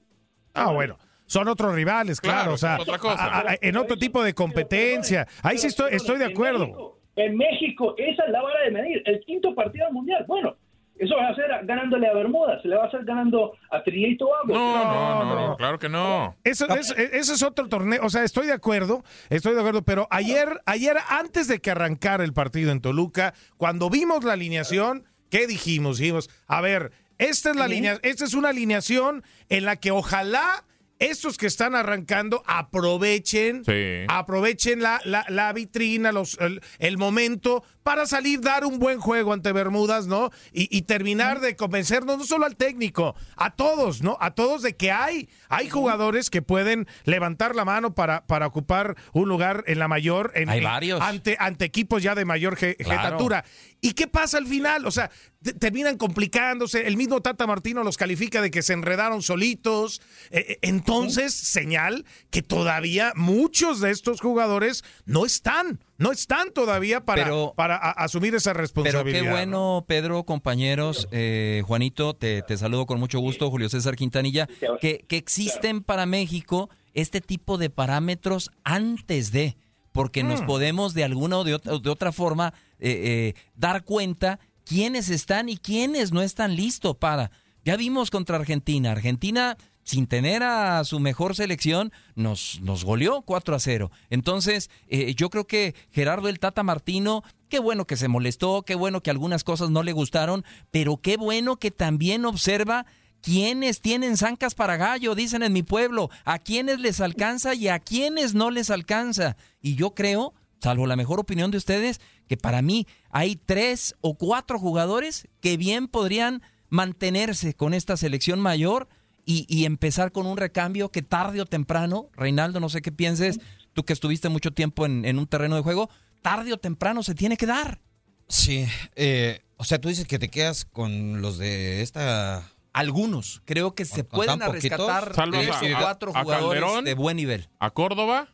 Ah, 0.53 0.71
bueno. 0.71 0.97
Son 1.33 1.47
otros 1.47 1.73
rivales, 1.73 2.21
claro, 2.21 2.37
Claro, 2.39 2.53
o 2.53 2.57
sea, 2.57 2.75
es 2.75 2.81
otra 2.81 2.97
cosa. 2.99 3.23
a- 3.25 3.51
a- 3.51 3.57
en 3.59 3.75
otro 3.77 3.97
tipo 3.97 4.21
de 4.23 4.33
competencia. 4.35 5.27
Ahí 5.41 5.57
sí 5.57 5.67
estoy, 5.67 5.93
estoy 5.95 6.17
de 6.19 6.25
acuerdo. 6.25 6.99
En 7.15 7.35
México, 7.37 7.95
esa 7.97 8.23
es 8.25 8.31
la 8.31 8.41
vara 8.41 8.59
de 8.65 8.71
medir. 8.71 9.01
El 9.05 9.19
quinto 9.25 9.53
partido 9.55 9.91
mundial. 9.91 10.25
Bueno, 10.27 10.55
eso 10.97 11.15
va 11.15 11.29
a 11.29 11.35
ser 11.35 11.45
ganándole 11.65 12.07
a 12.07 12.13
Bermuda, 12.13 12.61
se 12.61 12.67
le 12.67 12.75
va 12.75 12.83
a 12.83 12.87
hacer 12.87 13.03
ganando 13.03 13.53
a 13.71 13.81
Trinidad 13.83 14.09
y 14.09 14.17
Tobago. 14.17 14.45
No, 14.53 14.83
no, 14.85 15.25
no, 15.25 15.47
no. 15.49 15.57
claro 15.57 15.79
que 15.79 15.89
no. 15.89 16.35
Eso, 16.43 16.67
es, 16.75 16.91
ese 16.91 17.33
es 17.33 17.41
otro 17.43 17.67
torneo, 17.67 17.99
o 18.03 18.09
sea, 18.11 18.23
estoy 18.23 18.45
de 18.47 18.53
acuerdo, 18.53 19.03
estoy 19.31 19.53
de 19.55 19.59
acuerdo, 19.59 19.81
pero 19.83 20.07
ayer, 20.11 20.61
ayer 20.67 20.97
antes 21.09 21.47
de 21.47 21.59
que 21.59 21.71
arrancara 21.71 22.23
el 22.23 22.33
partido 22.33 22.71
en 22.71 22.79
Toluca, 22.81 23.33
cuando 23.57 23.89
vimos 23.89 24.23
la 24.23 24.33
alineación, 24.33 25.05
¿qué 25.31 25.47
dijimos? 25.47 25.97
Dijimos, 25.97 26.29
a 26.47 26.61
ver, 26.61 26.91
esta 27.17 27.49
es 27.51 27.55
la 27.55 27.67
línea, 27.67 27.97
esta 28.03 28.25
es 28.25 28.33
una 28.35 28.49
alineación 28.49 29.23
en 29.49 29.65
la 29.65 29.75
que 29.77 29.91
ojalá 29.91 30.63
estos 31.09 31.37
que 31.37 31.47
están 31.47 31.75
arrancando 31.75 32.43
aprovechen, 32.45 33.63
Sí. 33.65 34.05
aprovechen 34.07 34.81
la, 34.81 35.01
la, 35.05 35.25
la 35.29 35.51
vitrina, 35.53 36.11
los, 36.11 36.37
el, 36.39 36.61
el 36.79 36.97
momento 36.97 37.63
para 37.83 38.05
salir, 38.05 38.39
dar 38.39 38.65
un 38.65 38.79
buen 38.79 38.99
juego 38.99 39.33
ante 39.33 39.51
Bermudas, 39.51 40.07
¿no? 40.07 40.29
Y, 40.53 40.75
y 40.75 40.83
terminar 40.83 41.41
de 41.41 41.55
convencernos, 41.57 42.17
no 42.17 42.23
solo 42.23 42.45
al 42.45 42.55
técnico, 42.55 43.15
a 43.35 43.55
todos, 43.55 44.01
¿no? 44.01 44.17
A 44.21 44.31
todos 44.31 44.61
de 44.61 44.75
que 44.77 44.91
hay, 44.91 45.27
hay 45.49 45.69
jugadores 45.69 46.29
que 46.29 46.41
pueden 46.41 46.87
levantar 47.03 47.55
la 47.55 47.65
mano 47.65 47.93
para, 47.93 48.25
para 48.25 48.47
ocupar 48.47 48.95
un 49.11 49.27
lugar 49.27 49.63
en 49.67 49.79
la 49.79 49.87
mayor, 49.89 50.31
en, 50.35 50.49
Hay 50.49 50.59
en- 50.59 50.63
varios. 50.63 51.01
ante, 51.01 51.35
ante 51.39 51.65
equipos 51.65 52.01
ya 52.01 52.15
de 52.15 52.23
mayor 52.25 52.55
je- 52.57 52.77
Claro. 52.77 53.01
jetatura. 53.01 53.43
¿Y 53.81 53.93
qué 53.93 54.07
pasa 54.07 54.37
al 54.37 54.47
final? 54.47 54.85
O 54.85 54.91
sea, 54.91 55.11
terminan 55.59 55.97
complicándose. 55.97 56.87
El 56.87 56.95
mismo 56.97 57.21
Tata 57.21 57.45
Martino 57.47 57.83
los 57.83 57.97
califica 57.97 58.41
de 58.41 58.49
que 58.51 58.61
se 58.61 58.73
enredaron 58.73 59.21
solitos. 59.21 60.01
Eh, 60.31 60.45
eh, 60.49 60.57
entonces, 60.61 61.33
señal 61.33 62.05
que 62.29 62.41
todavía 62.41 63.11
muchos 63.15 63.79
de 63.81 63.91
estos 63.91 64.21
jugadores 64.21 64.83
no 65.05 65.25
están, 65.25 65.79
no 65.97 66.11
están 66.11 66.51
todavía 66.53 67.03
para, 67.05 67.23
Pero- 67.23 67.53
para 67.55 67.75
a- 67.75 67.91
asumir 67.91 68.33
esa 68.35 68.51
Pero 68.51 68.61
responsabilidad. 68.61 69.19
qué 69.19 69.25
¿no? 69.25 69.31
bueno, 69.31 69.85
Pedro, 69.87 70.23
compañeros, 70.23 71.07
eh, 71.11 71.61
Juanito, 71.67 72.13
te, 72.15 72.41
te 72.41 72.57
saludo 72.57 72.85
con 72.85 72.99
mucho 72.99 73.19
gusto, 73.19 73.49
Julio 73.51 73.69
César 73.69 73.95
Quintanilla, 73.95 74.47
que, 74.79 75.05
que 75.07 75.17
existen 75.17 75.81
para 75.83 76.05
México 76.05 76.69
este 76.93 77.21
tipo 77.21 77.57
de 77.57 77.69
parámetros 77.69 78.51
antes 78.63 79.31
de, 79.31 79.57
porque 79.91 80.23
nos 80.23 80.41
Mm. 80.41 80.45
podemos 80.45 80.93
de 80.93 81.03
alguna 81.03 81.37
o 81.39 81.43
de, 81.43 81.55
otra- 81.55 81.77
de 81.79 81.89
otra 81.89 82.11
forma 82.11 82.53
eh, 82.79 83.33
eh, 83.35 83.41
dar 83.55 83.83
cuenta 83.83 84.39
quiénes 84.65 85.09
están 85.09 85.49
y 85.49 85.57
quiénes 85.57 86.11
no 86.11 86.21
están 86.21 86.55
listos 86.55 86.95
para. 86.97 87.31
Ya 87.65 87.77
vimos 87.77 88.11
contra 88.11 88.37
Argentina. 88.37 88.91
Argentina, 88.91 89.57
sin 89.83 90.07
tener 90.07 90.43
a 90.43 90.83
su 90.83 90.99
mejor 90.99 91.35
selección, 91.35 91.91
nos, 92.15 92.59
nos 92.61 92.83
goleó 92.83 93.21
4 93.21 93.55
a 93.55 93.59
0. 93.59 93.91
Entonces, 94.09 94.69
eh, 94.87 95.13
yo 95.15 95.29
creo 95.29 95.45
que 95.45 95.75
Gerardo 95.91 96.29
el 96.29 96.39
Tata 96.39 96.63
Martino, 96.63 97.23
qué 97.49 97.59
bueno 97.59 97.85
que 97.85 97.97
se 97.97 98.07
molestó, 98.07 98.63
qué 98.63 98.75
bueno 98.75 99.01
que 99.01 99.11
algunas 99.11 99.43
cosas 99.43 99.69
no 99.69 99.83
le 99.83 99.93
gustaron, 99.93 100.43
pero 100.71 100.97
qué 100.97 101.17
bueno 101.17 101.57
que 101.57 101.71
también 101.71 102.25
observa 102.25 102.85
quiénes 103.21 103.79
tienen 103.79 104.17
zancas 104.17 104.53
para 104.53 104.75
gallo, 104.75 105.15
dicen 105.15 105.43
en 105.43 105.53
mi 105.53 105.63
pueblo, 105.63 106.09
a 106.25 106.39
quiénes 106.39 106.79
les 106.79 106.99
alcanza 106.99 107.55
y 107.55 107.69
a 107.69 107.79
quiénes 107.79 108.35
no 108.35 108.51
les 108.51 108.69
alcanza. 108.69 109.37
Y 109.61 109.75
yo 109.75 109.91
creo, 109.95 110.33
salvo 110.61 110.85
la 110.85 110.97
mejor 110.97 111.21
opinión 111.21 111.49
de 111.49 111.57
ustedes, 111.57 112.01
que 112.27 112.37
para 112.37 112.61
mí 112.61 112.87
hay 113.09 113.35
tres 113.35 113.95
o 114.01 114.15
cuatro 114.15 114.59
jugadores 114.59 115.27
que 115.41 115.57
bien 115.57 115.87
podrían 115.87 116.41
mantenerse 116.69 117.53
con 117.53 117.73
esta 117.73 117.97
selección 117.97 118.39
mayor 118.39 118.87
y, 119.25 119.45
y 119.47 119.65
empezar 119.65 120.11
con 120.11 120.25
un 120.25 120.37
recambio 120.37 120.89
que 120.89 121.01
tarde 121.01 121.41
o 121.41 121.45
temprano, 121.45 122.09
Reinaldo, 122.15 122.59
no 122.59 122.69
sé 122.69 122.81
qué 122.81 122.91
pienses, 122.91 123.39
tú 123.73 123.83
que 123.85 123.93
estuviste 123.93 124.29
mucho 124.29 124.51
tiempo 124.51 124.85
en, 124.85 125.05
en 125.05 125.19
un 125.19 125.27
terreno 125.27 125.55
de 125.55 125.61
juego, 125.61 125.89
tarde 126.21 126.51
o 126.53 126.57
temprano 126.57 127.03
se 127.03 127.15
tiene 127.15 127.37
que 127.37 127.45
dar. 127.45 127.79
Sí, 128.27 128.65
eh, 128.95 129.41
o 129.57 129.63
sea, 129.65 129.79
tú 129.79 129.89
dices 129.89 130.07
que 130.07 130.19
te 130.19 130.29
quedas 130.29 130.65
con 130.65 131.21
los 131.21 131.37
de 131.37 131.81
esta... 131.81 132.49
Algunos, 132.73 133.43
creo 133.45 133.75
que 133.75 133.85
se 133.85 134.03
¿Con 134.03 134.17
pueden 134.25 134.39
rescatar 134.39 135.13
tres 135.13 135.49
o 135.49 135.79
cuatro 135.79 136.11
a 136.15 136.23
jugadores 136.23 136.63
Calderón. 136.63 136.85
de 136.85 136.95
buen 136.95 137.17
nivel. 137.17 137.47
¿A 137.59 137.69
Córdoba? 137.69 138.29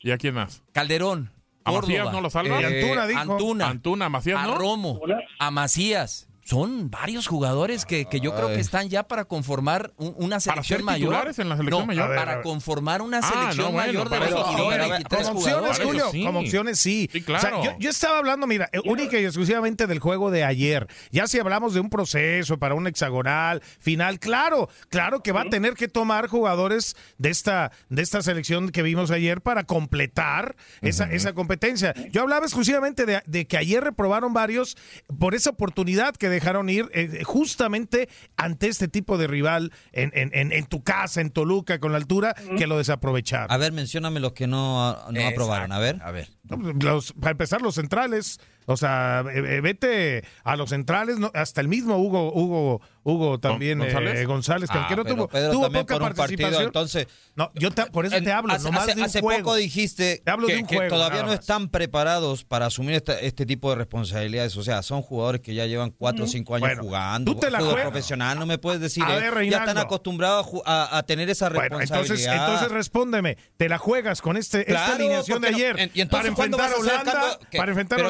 ¿Y 0.00 0.12
a 0.12 0.16
quién 0.18 0.34
más? 0.34 0.62
Calderón, 0.72 1.30
¿A 1.64 1.72
Macías 1.72 2.12
no 2.12 2.20
lo 2.20 2.30
salva? 2.30 2.60
eh, 2.60 2.66
Antuna 2.66 3.06
dijo. 3.06 3.20
Antuna, 3.20 3.68
Antuna, 3.68 4.08
Macías, 4.08 4.38
a 4.40 4.46
¿no? 4.46 4.54
Romo, 4.56 5.00
a 5.38 5.50
Macías. 5.50 6.28
Son 6.44 6.90
varios 6.90 7.28
jugadores 7.28 7.86
que, 7.86 8.06
que 8.06 8.18
yo 8.20 8.34
creo 8.34 8.48
que 8.48 8.58
están 8.60 8.88
ya 8.88 9.04
para 9.04 9.24
conformar 9.26 9.92
un- 9.96 10.14
una 10.18 10.40
selección 10.40 10.78
ser 10.78 10.84
mayor. 10.84 11.14
en 11.14 11.48
la 11.48 11.56
selección 11.56 11.68
No, 11.70 11.86
mayor? 11.86 12.08
Ver, 12.08 12.18
para 12.18 12.42
conformar 12.42 13.00
una 13.00 13.18
Ah, 13.18 13.22
selección 13.32 13.66
no, 13.66 13.72
bueno, 13.72 13.86
mayor 13.92 14.04
de 14.08 14.10
para 14.10 14.26
eso 14.26 14.34
22, 14.44 14.56
sí. 14.56 14.62
A 14.62 14.68
ver, 14.78 14.90
23 14.90 15.28
Como 15.28 15.38
opciones, 15.40 15.80
Julio, 15.80 16.08
sí. 16.10 16.24
como 16.24 16.40
opciones 16.40 16.78
sí. 16.80 17.08
Sí, 17.12 17.22
claro. 17.22 17.60
O 17.60 17.62
sea, 17.62 17.72
yo, 17.72 17.78
yo 17.78 17.90
estaba 17.90 18.18
hablando, 18.18 18.46
mira, 18.48 18.68
única 18.84 19.18
y 19.20 19.24
exclusivamente 19.24 19.86
del 19.86 20.00
juego 20.00 20.30
de 20.32 20.42
ayer. 20.44 20.88
Ya 21.12 21.28
si 21.28 21.38
hablamos 21.38 21.74
de 21.74 21.80
un 21.80 21.90
proceso 21.90 22.58
para 22.58 22.74
un 22.74 22.88
hexagonal 22.88 23.62
final, 23.78 24.18
claro, 24.18 24.68
claro 24.88 25.22
que 25.22 25.30
va 25.30 25.42
a 25.42 25.48
tener 25.48 25.74
que 25.74 25.86
tomar 25.86 26.26
jugadores 26.26 26.96
de 27.18 27.30
esta, 27.30 27.70
de 27.88 28.02
esta 28.02 28.20
selección 28.20 28.70
que 28.70 28.82
vimos 28.82 29.12
ayer 29.12 29.42
para 29.42 29.62
completar 29.64 30.56
esa, 30.80 31.04
esa 31.04 31.34
competencia. 31.34 31.94
Yo 32.10 32.22
hablaba 32.22 32.46
exclusivamente 32.46 33.06
de, 33.06 33.22
de 33.26 33.46
que 33.46 33.56
ayer 33.58 33.82
reprobaron 33.84 34.32
varios 34.32 34.76
por 35.20 35.36
esa 35.36 35.50
oportunidad 35.50 36.16
que 36.16 36.31
dejaron 36.32 36.68
ir 36.68 36.88
eh, 36.92 37.22
justamente 37.24 38.08
ante 38.36 38.68
este 38.68 38.88
tipo 38.88 39.18
de 39.18 39.26
rival 39.26 39.72
en, 39.92 40.10
en, 40.14 40.30
en, 40.34 40.52
en 40.52 40.66
tu 40.66 40.82
casa, 40.82 41.20
en 41.20 41.30
Toluca, 41.30 41.78
con 41.78 41.92
la 41.92 41.98
altura, 41.98 42.34
que 42.58 42.66
lo 42.66 42.78
desaprovecharon. 42.78 43.50
A 43.52 43.56
ver, 43.56 43.72
mencióname 43.72 44.20
los 44.20 44.32
que 44.32 44.46
no, 44.46 44.92
no 44.94 45.10
Exacto. 45.10 45.28
aprobaron. 45.28 45.72
A 45.72 45.78
ver. 45.78 46.00
A 46.02 46.10
ver. 46.10 46.28
Los- 46.80 47.12
para 47.12 47.32
empezar, 47.32 47.62
los 47.62 47.74
centrales. 47.76 48.40
O 48.66 48.76
sea, 48.76 49.24
eh, 49.32 49.56
eh, 49.56 49.60
vete 49.60 50.22
a 50.44 50.54
los 50.56 50.70
centrales, 50.70 51.16
hasta 51.34 51.60
el 51.60 51.66
mismo 51.68 51.96
Hugo, 51.98 52.32
Hugo, 52.32 52.80
Hugo 53.04 53.40
también 53.40 53.80
eh, 53.80 53.84
¿González? 53.84 54.26
González, 54.26 54.70
que 54.70 54.78
Ah, 54.78 54.80
aunque 54.82 54.96
no 54.96 55.02
pero 55.04 55.14
tuvo, 55.16 55.28
Pedro 55.28 55.50
tuvo 55.52 55.62
también 55.64 55.84
poca 55.84 55.94
por 55.94 56.02
un 56.02 56.08
partido, 56.08 56.18
participación. 56.48 56.62
entonces... 56.66 57.06
no, 57.34 57.50
yo 57.54 57.70
te- 57.72 57.86
por 57.86 58.06
eso 58.06 58.16
te 58.22 58.32
hablo, 58.32 58.52
hace, 58.52 58.64
nomás 58.64 58.82
hace- 58.84 58.94
de 58.94 59.00
un 59.00 59.06
hace 59.06 59.20
juego. 59.20 59.38
poco 59.44 59.56
dijiste 59.56 60.22
que, 60.68 60.88
todavía 60.88 61.22
no 61.24 61.32
están 61.32 61.68
preparados 61.68 62.44
para 62.44 62.66
asumir 62.66 62.94
esta- 62.94 63.18
este 63.18 63.44
tipo 63.46 63.70
de 63.70 63.76
responsabilidades. 63.76 64.56
O 64.56 64.62
sea, 64.62 64.82
son 64.82 65.02
jugadores 65.02 65.40
que 65.40 65.54
ya 65.54 65.66
llevan 65.66 65.90
cuatro 65.90 66.24
o 66.24 66.28
cinco 66.28 66.54
años 66.54 66.68
Bueno, 66.68 66.82
jugando. 66.82 67.32
tú 67.32 67.40
te 67.40 67.50
la 67.50 67.58
fútbol 67.58 67.72
juegas. 67.72 67.90
profesional, 67.90 68.38
no 68.38 68.46
me 68.46 68.58
puedes 68.58 68.80
decir. 68.80 69.02
A 69.04 69.16
eh, 69.16 69.30
ver, 69.30 69.50
ya 69.50 69.58
están 69.58 69.78
acostumbrados 69.78 70.46
a 70.46 70.50
ju- 70.50 70.62
a, 70.64 70.98
a 70.98 71.02
tener 71.02 71.28
esa 71.28 71.48
Bueno, 71.48 71.78
responsabilidad. 71.78 72.02
entonces, 72.02 72.26
entonces 72.40 72.68
respóndeme, 72.70 73.36
¿te 73.56 73.68
la 73.68 73.78
juegas 73.78 74.22
con 74.22 74.36
este, 74.36 74.60
esta 74.60 74.72
Claro, 74.72 74.94
alineación 74.94 75.42
de 75.42 75.48
ayer 75.48 75.78
en- 75.80 75.90
y 75.94 76.00
entonces, 76.02 76.30
para 76.30 76.36
¿cuándo 76.36 76.56
enfrentar 76.56 76.70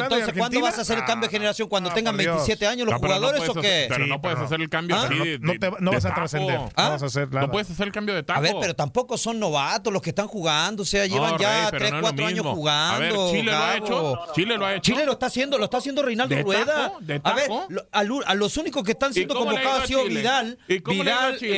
entonces, 0.02 0.34
¿cuándo 0.36 0.60
vas 0.60 0.78
a 0.78 0.82
hacer 0.82 0.98
el 0.98 1.04
cambio 1.04 1.28
de 1.28 1.32
Ah, 1.34 1.38
generación? 1.38 1.68
Cuando 1.68 1.90
ah, 1.90 1.94
tengan 1.94 2.14
por 2.14 2.20
Dios. 2.20 2.36
27 2.36 2.66
años 2.66 2.86
los 2.86 2.96
jugadores 2.96 3.48
o 3.48 3.54
qué? 3.54 3.86
Pero 3.88 4.06
no 4.06 4.20
puedes 4.20 4.38
hacer 4.38 4.60
el 4.60 4.68
cambio 4.68 4.81
¿Ah? 4.90 5.02
así 5.04 5.14
No, 5.18 5.24
de- 5.24 5.38
no 5.40 5.52
te- 5.58 5.70
no 5.82 5.90
de 5.90 5.96
vas 5.96 6.04
a 6.04 6.14
trascender. 6.14 6.58
No 6.58 6.70
¿Ah? 6.76 6.88
vas 6.90 7.02
a 7.02 7.06
hacer 7.06 7.28
nada. 7.28 7.46
No 7.46 7.52
puedes 7.52 7.70
hacer 7.70 7.86
el 7.86 7.92
cambio 7.92 8.14
de 8.14 8.22
tajo. 8.22 8.38
A 8.38 8.42
ver, 8.42 8.54
pero 8.60 8.74
tampoco 8.74 9.16
son 9.18 9.38
novatos 9.38 9.92
los 9.92 10.02
que 10.02 10.10
están 10.10 10.26
jugando, 10.28 10.82
o 10.82 10.86
sea, 10.86 11.06
llevan 11.06 11.32
No, 11.32 11.38
ya 11.38 11.50
Rey, 11.62 11.66
pero 11.70 11.78
3, 11.78 11.90
no 11.90 11.96
es 11.96 12.02
lo 12.02 12.08
4 12.08 12.26
años 12.26 12.46
jugando. 12.46 12.94
A 12.96 12.98
ver, 12.98 13.12
Chile 13.30 13.42
lo 13.52 13.56
ha 13.56 13.72
Gabo. 13.74 13.84
hecho. 13.86 14.32
Chile 14.34 14.56
lo 14.58 14.66
ha 14.66 14.72
hecho. 14.74 14.80
Chile 14.82 15.06
lo 15.06 15.12
está 15.12 15.26
haciendo, 15.26 15.58
lo 15.58 15.64
está 15.64 15.76
haciendo 15.78 16.02
Reinaldo 16.02 16.34
¿De 16.34 16.42
Rueda. 16.42 16.92
¿De 17.00 17.20
A 17.22 17.32
ver, 17.34 17.48
a, 17.92 18.34
los 18.34 18.56
únicos 18.56 18.82
que 18.82 18.92
están 18.92 19.12
siendo 19.14 19.34
convocados 19.34 19.84
ha 19.84 19.86
sido? 19.86 20.04
Vidal. 20.04 20.58
¿Y 20.68 20.80
cómo 20.80 21.02
le 21.04 21.12
ha 21.12 21.14
ido 21.14 21.20
a 21.22 21.26
Vidal, 21.26 21.38
Chile? 21.40 21.56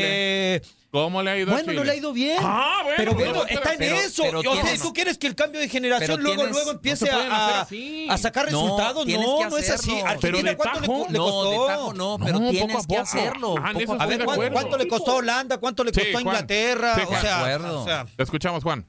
eh, 0.57 0.63
¿Cómo 0.95 1.25
le 1.25 1.31
ha 1.33 1.37
ido 1.37 1.51
a 1.51 1.55
bueno, 1.55 1.65
Chile? 1.71 1.77
no 1.77 1.85
le 1.85 1.91
ha 1.91 1.97
ido 1.97 2.13
bien. 2.13 2.39
Ah, 2.41 2.83
bueno, 2.85 2.95
pero 2.97 3.17
pero 3.17 3.31
bueno, 3.33 3.43
no, 3.43 3.47
está 3.49 3.73
en 3.73 3.79
pero- 3.81 3.97
eso. 3.97 4.23
pero 4.23 4.39
o 4.39 4.55
sea, 4.55 4.77
tú 4.81 4.93
quieres 4.93 5.19
que 5.19 5.27
el 5.27 5.35
cambio 5.35 5.61
de 5.61 5.69
generación 5.69 6.07
pero 6.09 6.23
luego 6.23 6.43
tienes- 6.43 6.55
luego 6.55 6.71
empiece 6.71 7.11
a, 7.11 8.17
sacar 8.17 8.45
resultados. 8.45 9.05
No, 9.05 9.39
que 9.39 9.49
no 9.51 9.59
es 9.59 9.71
así. 9.71 9.91
Pero 10.21 10.41
de 10.41 10.57
¿cuánto 10.57 10.81
le, 10.81 10.87
tajo, 10.87 11.07
le 11.11 11.19
no, 11.19 11.25
costó? 11.25 11.51
de 11.51 11.67
tajo 11.67 11.95
no, 11.95 12.17
pero 12.25 12.39
No, 12.39 12.51
tienes 12.51 12.77
poco 12.77 12.85
a 12.85 12.87
que 12.87 12.97
hacerlo. 12.97 13.55
Ah, 13.61 13.73
poco 13.75 13.93
a 13.95 14.05
A 14.05 14.07
ver. 14.07 14.53
¿cuánto, 14.53 14.79
le 14.79 14.87
costó 14.87 15.11
a 15.11 15.15
Holanda? 15.17 15.59
¿Cuánto 15.59 15.83
le 15.83 15.93
Sí, 15.93 15.99
costó 16.01 16.19
a. 16.19 16.21
Inglaterra? 16.21 16.95
Sí, 16.95 17.03
o, 17.09 17.21
sea, 17.85 18.03
o 18.05 18.07
Te 18.17 18.23
escuchamos, 18.23 18.63
Juan. 18.63 18.87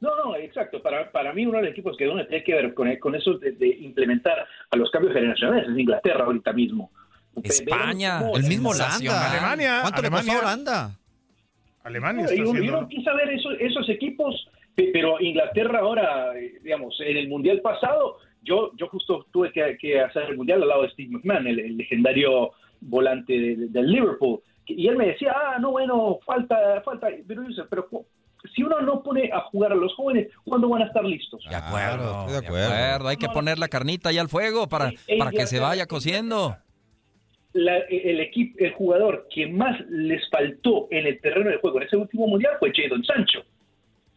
No, 0.00 0.10
no, 0.16 0.34
exacto. 0.34 0.82
Para, 0.82 1.12
para 1.12 1.32
mí 1.32 1.46
uno 1.46 1.58
de 1.58 1.62
los 1.62 1.72
equipos 1.72 1.96
que 1.96 2.08
uno 2.08 2.26
tiene 2.26 2.42
que 2.42 2.54
ver 2.54 2.74
con, 2.74 2.92
con 2.96 3.14
eso 3.14 3.34
de, 3.38 3.52
de 3.52 3.68
implementar 3.68 4.34
a 4.68 4.76
los 4.76 4.90
cambios 4.90 5.14
generacionales 5.14 5.68
es 5.68 5.78
Inglaterra 5.78 6.24
ahorita 6.24 6.52
mismo. 6.52 6.90
España, 7.44 8.20
el 8.34 8.44
mismo. 8.44 8.70
Holanda. 8.70 9.30
Alemania, 9.32 9.78
¿Cuánto 9.82 10.02
le 10.02 10.08
Alemania. 10.08 10.32
costó 10.32 10.46
a 10.46 10.52
Holanda? 10.52 10.98
Alemania 11.84 12.24
está 12.24 12.34
y 12.34 12.40
haciendo. 12.40 12.78
uno 12.78 12.88
ver 13.14 13.30
eso- 13.30 13.52
esos 13.52 13.88
equipos, 13.88 14.48
pe- 14.74 14.90
pero 14.92 15.20
Inglaterra 15.20 15.80
ahora, 15.80 16.32
eh, 16.38 16.58
digamos, 16.62 17.00
en 17.00 17.16
el 17.16 17.28
Mundial 17.28 17.60
pasado, 17.60 18.16
yo, 18.42 18.72
yo 18.76 18.88
justo 18.88 19.26
tuve 19.32 19.52
que, 19.52 19.76
que 19.80 20.00
hacer 20.00 20.24
el 20.24 20.36
Mundial 20.36 20.62
al 20.62 20.68
lado 20.68 20.82
de 20.82 20.90
Steve 20.90 21.08
McMahon, 21.10 21.46
el, 21.46 21.58
el 21.60 21.76
legendario 21.76 22.52
volante 22.80 23.32
de- 23.32 23.56
de- 23.56 23.68
del 23.68 23.90
Liverpool, 23.90 24.40
y 24.66 24.86
él 24.86 24.96
me 24.96 25.06
decía, 25.06 25.32
ah, 25.34 25.58
no, 25.58 25.70
bueno, 25.70 26.18
falta, 26.26 26.82
falta, 26.84 27.08
pero 27.26 27.42
pero 27.70 27.88
si 28.54 28.62
uno 28.62 28.80
no 28.82 29.02
pone 29.02 29.30
a 29.32 29.40
jugar 29.50 29.72
a 29.72 29.74
los 29.74 29.94
jóvenes, 29.94 30.28
¿cuándo 30.44 30.68
van 30.68 30.82
a 30.82 30.86
estar 30.86 31.04
listos? 31.04 31.42
De 31.48 31.56
acuerdo, 31.56 32.26
de 32.30 32.36
acuerdo. 32.38 33.08
Hay 33.08 33.16
que 33.16 33.28
poner 33.30 33.58
la 33.58 33.68
carnita 33.68 34.10
ahí 34.10 34.18
al 34.18 34.28
fuego 34.28 34.68
para, 34.68 34.90
Eh, 35.06 35.18
para 35.18 35.30
que 35.30 35.46
se 35.46 35.58
vaya 35.58 35.86
cociendo. 35.86 36.56
La- 37.54 37.78
el 37.78 38.20
equipo, 38.20 38.58
el 38.58 38.72
jugador 38.72 39.26
que 39.34 39.46
más 39.46 39.80
les 39.88 40.28
faltó 40.30 40.86
en 40.90 41.06
el 41.06 41.20
terreno 41.20 41.50
de 41.50 41.56
juego 41.56 41.78
en 41.80 41.86
ese 41.86 41.96
último 41.96 42.26
mundial 42.26 42.54
fue 42.60 42.72
Jadon 42.74 43.02
Sancho, 43.04 43.42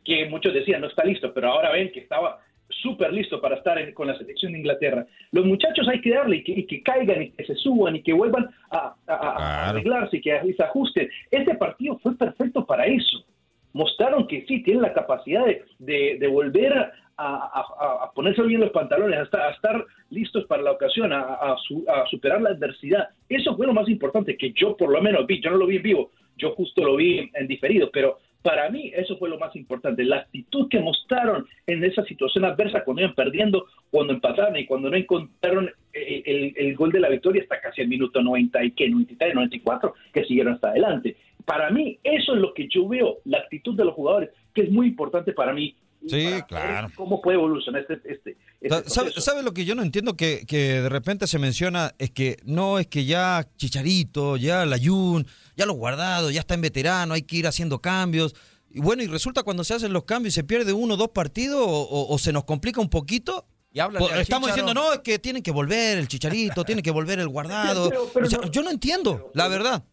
que 0.03 0.25
muchos 0.27 0.53
decían 0.53 0.81
no 0.81 0.87
está 0.87 1.03
listo, 1.05 1.33
pero 1.33 1.47
ahora 1.49 1.71
ven 1.71 1.91
que 1.91 2.01
estaba 2.01 2.39
súper 2.67 3.11
listo 3.13 3.39
para 3.41 3.55
estar 3.55 3.77
en- 3.79 3.93
con 3.93 4.07
la 4.07 4.17
selección 4.17 4.51
de 4.53 4.59
Inglaterra. 4.59 5.05
Los 5.31 5.45
muchachos 5.45 5.87
hay 5.87 6.01
que 6.01 6.11
darle 6.11 6.37
y 6.37 6.43
que, 6.43 6.51
y 6.53 6.65
que 6.65 6.81
caigan 6.83 7.21
y 7.23 7.31
que 7.31 7.45
se 7.45 7.55
suban 7.55 7.95
y 7.95 8.01
que 8.01 8.13
vuelvan 8.13 8.49
a, 8.69 8.77
a- 8.77 8.95
a- 9.07 9.13
a 9.13 9.35
Claro. 9.35 9.69
arreglarse 9.69 10.17
y 10.17 10.21
que 10.21 10.53
se 10.55 10.63
ajusten. 10.63 11.09
Este 11.31 11.55
partido 11.55 11.97
fue 11.99 12.17
perfecto 12.17 12.65
para 12.65 12.85
eso. 12.85 13.25
Mostraron 13.73 14.27
que 14.27 14.45
sí, 14.47 14.63
tienen 14.63 14.81
la 14.83 14.93
capacidad 14.93 15.45
de, 15.45 16.17
de- 16.19 16.27
volver 16.27 16.73
a, 17.17 18.11
ponerse 18.15 18.41
bien 18.43 18.61
los 18.61 18.71
pantalones, 18.71 19.19
a 19.19 19.23
estar, 19.23 19.41
a 19.41 19.51
estar 19.51 19.85
listos 20.09 20.45
para 20.45 20.63
la 20.63 20.71
ocasión, 20.71 21.13
a, 21.13 21.21
a 21.21 21.55
su- 21.67 21.85
a 21.87 22.05
superar 22.07 22.41
la 22.41 22.49
adversidad. 22.49 23.09
Eso 23.29 23.55
fue 23.55 23.67
lo 23.67 23.73
más 23.73 23.87
importante 23.89 24.35
que 24.37 24.51
yo 24.53 24.75
por 24.75 24.89
lo 24.91 25.01
menos 25.01 25.25
vi. 25.27 25.39
Yo 25.41 25.51
no 25.51 25.57
lo 25.57 25.67
vi 25.67 25.77
en 25.77 25.83
vivo, 25.83 26.11
yo 26.37 26.51
justo 26.55 26.83
lo 26.83 26.95
vi 26.95 27.29
en 27.33 27.47
diferido, 27.47 27.89
pero 27.91 28.17
para 28.41 28.69
mí 28.71 28.91
eso 28.95 29.17
fue 29.17 29.29
lo 29.29 29.37
más 29.37 29.55
importante. 29.55 30.03
La 30.03 30.17
actitud 30.17 30.67
que 30.67 30.79
mostraron 30.79 31.45
en 31.67 31.83
esa 31.83 32.03
situación 32.05 32.43
adversa 32.43 32.83
cuando 32.83 33.03
iban 33.03 33.13
perdiendo, 33.13 33.67
cuando 33.91 34.13
empataron 34.13 34.57
y 34.57 34.65
cuando 34.65 34.89
no 34.89 34.97
encontraron 34.97 35.69
el, 35.93 36.23
el- 36.25 36.53
el 36.57 36.75
gol 36.75 36.91
de 36.91 37.01
la 37.01 37.09
victoria 37.09 37.43
hasta 37.43 37.61
casi 37.61 37.81
el 37.81 37.87
minuto 37.87 38.21
90 38.23 38.63
y 38.63 38.71
que 38.71 38.89
93, 38.89 39.35
94, 39.35 39.93
que 40.11 40.23
siguieron 40.25 40.53
hasta 40.53 40.69
adelante. 40.69 41.15
Para 41.45 41.69
mí 41.69 41.99
eso 42.03 42.33
es 42.35 42.39
lo 42.41 42.53
que 42.53 42.67
yo 42.69 42.87
veo, 42.87 43.17
la 43.25 43.39
actitud 43.39 43.75
de 43.75 43.85
los 43.85 43.93
jugadores, 43.95 44.29
que 44.53 44.61
es 44.63 44.71
muy 44.71 44.87
importante 44.87 45.33
para 45.33 45.53
mí. 45.53 45.75
Sí, 46.07 46.25
para 46.25 46.45
claro. 46.47 46.87
¿Cómo 46.95 47.21
puede 47.21 47.37
evolucionar 47.37 47.85
este, 47.87 48.11
este, 48.11 48.37
ese 48.59 48.89
¿Sabe, 48.89 49.11
sabe 49.11 49.43
lo 49.43 49.53
que 49.53 49.65
yo 49.65 49.75
no 49.75 49.83
entiendo? 49.83 50.15
Que, 50.15 50.45
que 50.47 50.81
de 50.81 50.89
repente 50.89 51.27
se 51.27 51.37
menciona, 51.37 51.93
es 51.99 52.09
que 52.09 52.37
no, 52.43 52.79
es 52.79 52.87
que 52.87 53.05
ya 53.05 53.47
Chicharito, 53.57 54.35
ya 54.37 54.65
Layun, 54.65 55.27
ya 55.55 55.65
lo 55.67 55.73
guardado, 55.73 56.31
ya 56.31 56.39
está 56.39 56.55
en 56.55 56.61
veterano, 56.61 57.13
hay 57.13 57.21
que 57.21 57.35
ir 57.37 57.45
haciendo 57.47 57.79
cambios. 57.79 58.35
Y 58.71 58.79
bueno, 58.81 59.03
y 59.03 59.07
resulta 59.07 59.43
cuando 59.43 59.63
se 59.63 59.75
hacen 59.75 59.93
los 59.93 60.05
cambios 60.05 60.33
y 60.33 60.35
se 60.35 60.43
pierde 60.43 60.73
uno 60.73 60.95
o 60.95 60.97
dos 60.97 61.09
partidos 61.09 61.59
o, 61.67 61.69
o- 61.81 62.13
o 62.13 62.17
se 62.17 62.33
nos 62.33 62.45
complica 62.45 62.81
un 62.81 62.89
poquito. 62.89 63.45
Y 63.73 63.79
pues, 63.97 64.13
estamos 64.21 64.47
diciendo, 64.49 64.73
no, 64.73 64.91
es 64.93 64.99
que 64.99 65.17
tienen 65.19 65.41
que 65.43 65.51
volver 65.51 65.97
el 65.97 66.07
Chicharito, 66.07 66.63
tiene 66.65 66.81
que 66.81 66.91
volver 66.91 67.19
el 67.19 67.27
guardado. 67.29 67.89
Pero- 67.89 68.09
pero 68.13 68.25
O 68.25 68.29
sea, 68.29 68.39
no- 68.39 68.49
yo 68.51 68.63
no 68.63 68.69
entiendo, 68.71 69.29
la 69.35 69.47
verdad. 69.47 69.83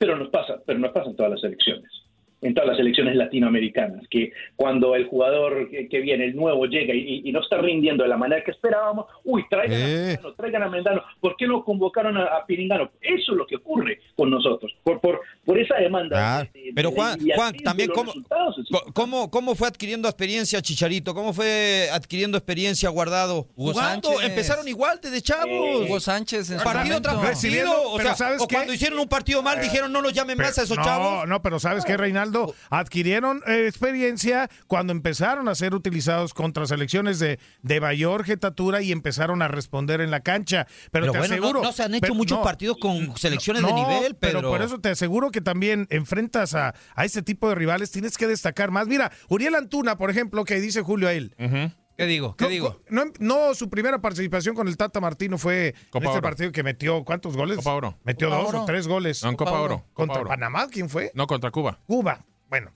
Pero 0.00 0.16
nos 0.16 0.30
pasa, 0.30 0.62
pero 0.64 0.78
nos 0.78 0.92
pasa 0.92 1.10
en 1.10 1.16
todas 1.16 1.32
las 1.32 1.44
elecciones. 1.44 1.92
En 2.42 2.54
todas 2.54 2.70
las 2.70 2.78
elecciones 2.78 3.16
latinoamericanas, 3.16 4.02
que 4.08 4.32
cuando 4.56 4.94
el 4.96 5.06
jugador 5.06 5.68
que, 5.70 5.88
que 5.90 6.00
viene, 6.00 6.24
el 6.24 6.34
nuevo, 6.36 6.64
llega 6.64 6.94
y, 6.94 7.20
y 7.24 7.32
no 7.32 7.40
está 7.42 7.58
rindiendo 7.58 8.02
de 8.02 8.08
la 8.08 8.16
manera 8.16 8.42
que 8.42 8.50
esperábamos, 8.52 9.04
uy, 9.24 9.44
traigan 9.50 9.78
Eh. 9.78 9.84
a 9.84 10.06
Mendano, 10.06 10.34
traigan 10.34 10.62
a 10.62 10.68
Mendano, 10.70 11.02
¿por 11.20 11.36
qué 11.36 11.46
no 11.46 11.62
convocaron 11.62 12.16
a, 12.16 12.24
a 12.38 12.46
Piringano? 12.46 12.90
Eso 13.02 13.32
es 13.32 13.36
lo 13.38 13.46
que 13.46 13.56
ocurre 13.56 14.00
con 14.16 14.30
nosotros, 14.30 14.72
por, 14.82 15.00
por, 15.00 15.20
por 15.44 15.58
esa 15.58 15.74
demanda. 15.76 16.38
Ah, 16.38 16.44
de- 16.50 16.60
de- 16.62 16.72
pero 16.74 16.88
de- 16.90 16.96
Juan, 16.96 17.18
Juan, 17.34 17.48
así 17.48 17.58
de 17.58 17.64
también 17.64 17.88
los 17.90 17.98
cómo, 17.98 18.12
cómo, 18.94 19.30
cómo 19.30 19.54
fue 19.54 19.68
adquiriendo 19.68 20.08
experiencia 20.08 20.62
Chicharito, 20.62 21.14
cómo 21.14 21.32
fue 21.34 21.88
adquiriendo 21.92 22.38
experiencia 22.38 22.88
guardado. 22.88 23.48
Hugo 23.54 23.72
Jugando, 23.72 24.08
Sánchez. 24.12 24.28
empezaron 24.30 24.66
igual 24.68 24.98
desde 25.02 25.20
chavos. 25.20 25.82
Hugo 25.86 26.00
Sánchez 26.00 26.50
en 26.52 26.58
partido 26.60 27.02
tras 27.02 27.16
partido, 27.16 27.70
o, 27.90 27.96
pero 27.98 28.08
sea, 28.10 28.16
¿sabes 28.16 28.40
o 28.42 28.46
qué? 28.48 28.54
cuando 28.56 28.72
hicieron 28.72 28.98
un 28.98 29.08
partido 29.08 29.42
mal 29.42 29.60
dijeron 29.60 29.92
no 29.92 30.00
los 30.00 30.12
llamen 30.14 30.38
más 30.38 30.58
a 30.58 30.62
esos 30.62 30.76
no, 30.78 30.82
chavos. 30.84 31.28
no, 31.28 31.42
pero 31.42 31.58
¿sabes 31.58 31.84
qué, 31.84 31.96
Reinaldo? 31.96 32.29
Adquirieron 32.70 33.42
eh, 33.46 33.66
experiencia 33.68 34.48
cuando 34.66 34.92
empezaron 34.92 35.48
a 35.48 35.54
ser 35.54 35.74
utilizados 35.74 36.34
contra 36.34 36.66
selecciones 36.66 37.18
de, 37.18 37.38
de 37.62 37.80
mayor 37.80 38.24
jetatura 38.24 38.82
y 38.82 38.92
empezaron 38.92 39.42
a 39.42 39.48
responder 39.48 40.00
en 40.00 40.10
la 40.10 40.20
cancha. 40.20 40.66
Pero, 40.90 41.06
Pero 41.06 41.12
te 41.12 41.18
bueno, 41.18 41.34
aseguro... 41.34 41.62
no 41.62 41.72
se 41.72 41.82
han 41.82 41.94
hecho 41.94 42.00
pero- 42.02 42.14
muchos 42.14 42.38
no, 42.38 42.44
partidos 42.44 42.76
con 42.80 43.16
selecciones 43.16 43.62
de 43.62 43.72
nivel, 43.72 44.16
pero, 44.16 44.42
por 44.42 44.62
eso 44.62 44.78
te 44.80 44.90
aseguro 44.90 45.30
que 45.30 45.40
también 45.40 45.86
enfrentas 45.90 46.54
a, 46.54 46.74
a 46.94 47.04
este 47.04 47.22
tipo 47.22 47.48
de 47.48 47.54
rivales, 47.54 47.90
tienes 47.90 48.16
que 48.16 48.26
destacar 48.26 48.70
más. 48.70 48.86
Mira, 48.86 49.10
Uriel 49.28 49.54
Antuna, 49.54 49.96
por 49.96 50.10
ejemplo, 50.10 50.44
que 50.44 50.60
dice 50.60 50.82
Julio 50.82 51.08
a 51.08 51.12
él. 51.12 51.34
¿Qué 52.00 52.06
digo? 52.06 52.34
¿Qué 52.36 52.44
No, 52.44 52.50
digo? 52.50 52.80
No, 52.88 53.04
no, 53.18 53.54
su 53.54 53.68
primera 53.68 54.00
participación 54.00 54.54
con 54.54 54.68
el 54.68 54.76
Tata 54.78 55.00
Martino 55.00 55.36
fue 55.36 55.74
Copa 55.90 55.98
en 55.98 56.04
este 56.04 56.18
Oro. 56.18 56.22
partido 56.22 56.52
que 56.52 56.62
metió, 56.62 57.04
¿cuántos 57.04 57.36
goles? 57.36 57.58
Copa 57.58 57.74
Oro. 57.74 57.98
Metió 58.04 58.28
Copa 58.30 58.40
dos 58.40 58.48
Oro. 58.48 58.62
o 58.62 58.64
tres 58.64 58.88
goles. 58.88 59.22
No, 59.22 59.28
en 59.30 59.36
Copa 59.36 59.60
Oro. 59.60 59.76
Copa 59.78 59.88
¿Contra 59.92 60.20
Oro. 60.22 60.28
Panamá? 60.30 60.68
¿Quién 60.68 60.88
fue? 60.88 61.10
No, 61.14 61.26
contra 61.26 61.50
Cuba. 61.50 61.78
Cuba. 61.86 62.24
Bueno. 62.48 62.72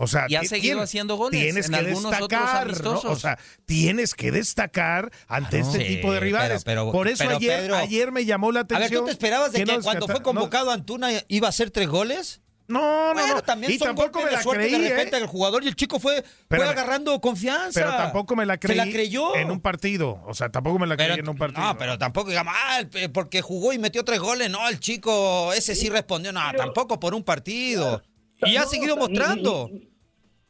O 0.00 0.06
sea, 0.06 0.26
Y 0.28 0.36
ha 0.36 0.44
seguido 0.44 0.80
haciendo 0.80 1.16
goles 1.16 1.40
Tienes 1.40 1.66
en 1.66 1.72
que 1.72 1.78
algunos 1.78 2.04
otros 2.04 2.28
destacar, 2.28 2.82
¿no? 2.84 2.98
O 3.00 3.16
sea, 3.16 3.36
tienes 3.66 4.14
que 4.14 4.30
destacar 4.30 5.10
ante 5.26 5.58
Claro. 5.60 5.66
este 5.72 5.86
Sí, 5.88 5.96
tipo 5.96 6.12
de 6.12 6.20
rivales. 6.20 6.62
pero- 6.64 6.82
pero- 6.82 6.92
Por 6.92 7.08
eso 7.08 7.24
pero, 7.24 7.36
ayer, 7.36 7.60
Pedro, 7.62 7.74
ayer 7.76 8.12
me 8.12 8.24
llamó 8.24 8.52
la 8.52 8.60
A 8.60 8.62
atención. 8.62 8.90
ver, 8.90 8.98
¿tú 9.00 9.04
te 9.06 9.10
esperabas 9.10 9.52
de 9.52 9.64
que, 9.64 9.80
cuando 9.80 10.06
fue 10.06 10.22
convocado 10.22 10.70
Antuna 10.70 11.10
iba 11.26 11.46
a 11.46 11.50
hacer 11.50 11.70
tres 11.72 11.88
goles? 11.88 12.42
No, 12.68 13.08
no, 13.08 13.14
bueno, 13.14 13.34
no. 13.36 13.42
también 13.42 13.72
y 13.72 13.78
son 13.78 13.88
tampoco 13.96 14.18
me 14.20 14.26
de 14.26 14.32
la 14.32 14.42
suerte 14.42 14.68
creí, 14.68 14.80
de 14.80 14.88
repente 14.90 15.16
¿eh? 15.16 15.20
del 15.20 15.28
jugador 15.28 15.64
y 15.64 15.68
el 15.68 15.74
chico 15.74 15.98
fue, 15.98 16.22
fue 16.48 16.62
agarrando 16.64 17.18
confianza. 17.20 17.80
Pero 17.80 17.96
tampoco 17.96 18.36
me 18.36 18.44
la 18.44 18.58
creí. 18.58 18.78
Se 18.78 18.84
la 18.86 18.92
creyó. 18.92 19.34
En 19.36 19.50
un 19.50 19.60
partido. 19.60 20.20
O 20.26 20.34
sea, 20.34 20.50
tampoco 20.50 20.78
me 20.78 20.86
la 20.86 20.96
creí 20.96 21.08
Pero- 21.08 21.22
en 21.22 21.28
un 21.30 21.36
partido. 21.38 21.62
No, 21.66 21.78
pero 21.78 21.96
tampoco 21.98 22.28
digamos, 22.28 22.52
ah, 22.56 22.80
el- 22.80 22.90
eh, 23.02 23.08
porque 23.08 23.40
jugó 23.40 23.72
y 23.72 23.78
metió 23.78 24.04
tres 24.04 24.20
goles. 24.20 24.50
No, 24.50 24.68
el 24.68 24.78
chico 24.80 25.52
ese 25.54 25.74
sí 25.74 25.88
respondió. 25.88 26.30
No, 26.32 26.40
Pero- 26.50 26.64
tampoco 26.64 27.00
por 27.00 27.14
un 27.14 27.24
partido. 27.24 28.02
Y 28.42 28.56
ha 28.56 28.62
No, 28.62 28.68
seguido 28.68 28.94
o 28.94 28.98
sea, 28.98 29.08
ni- 29.08 29.14
mostrando. 29.18 29.68
ni- 29.72 29.88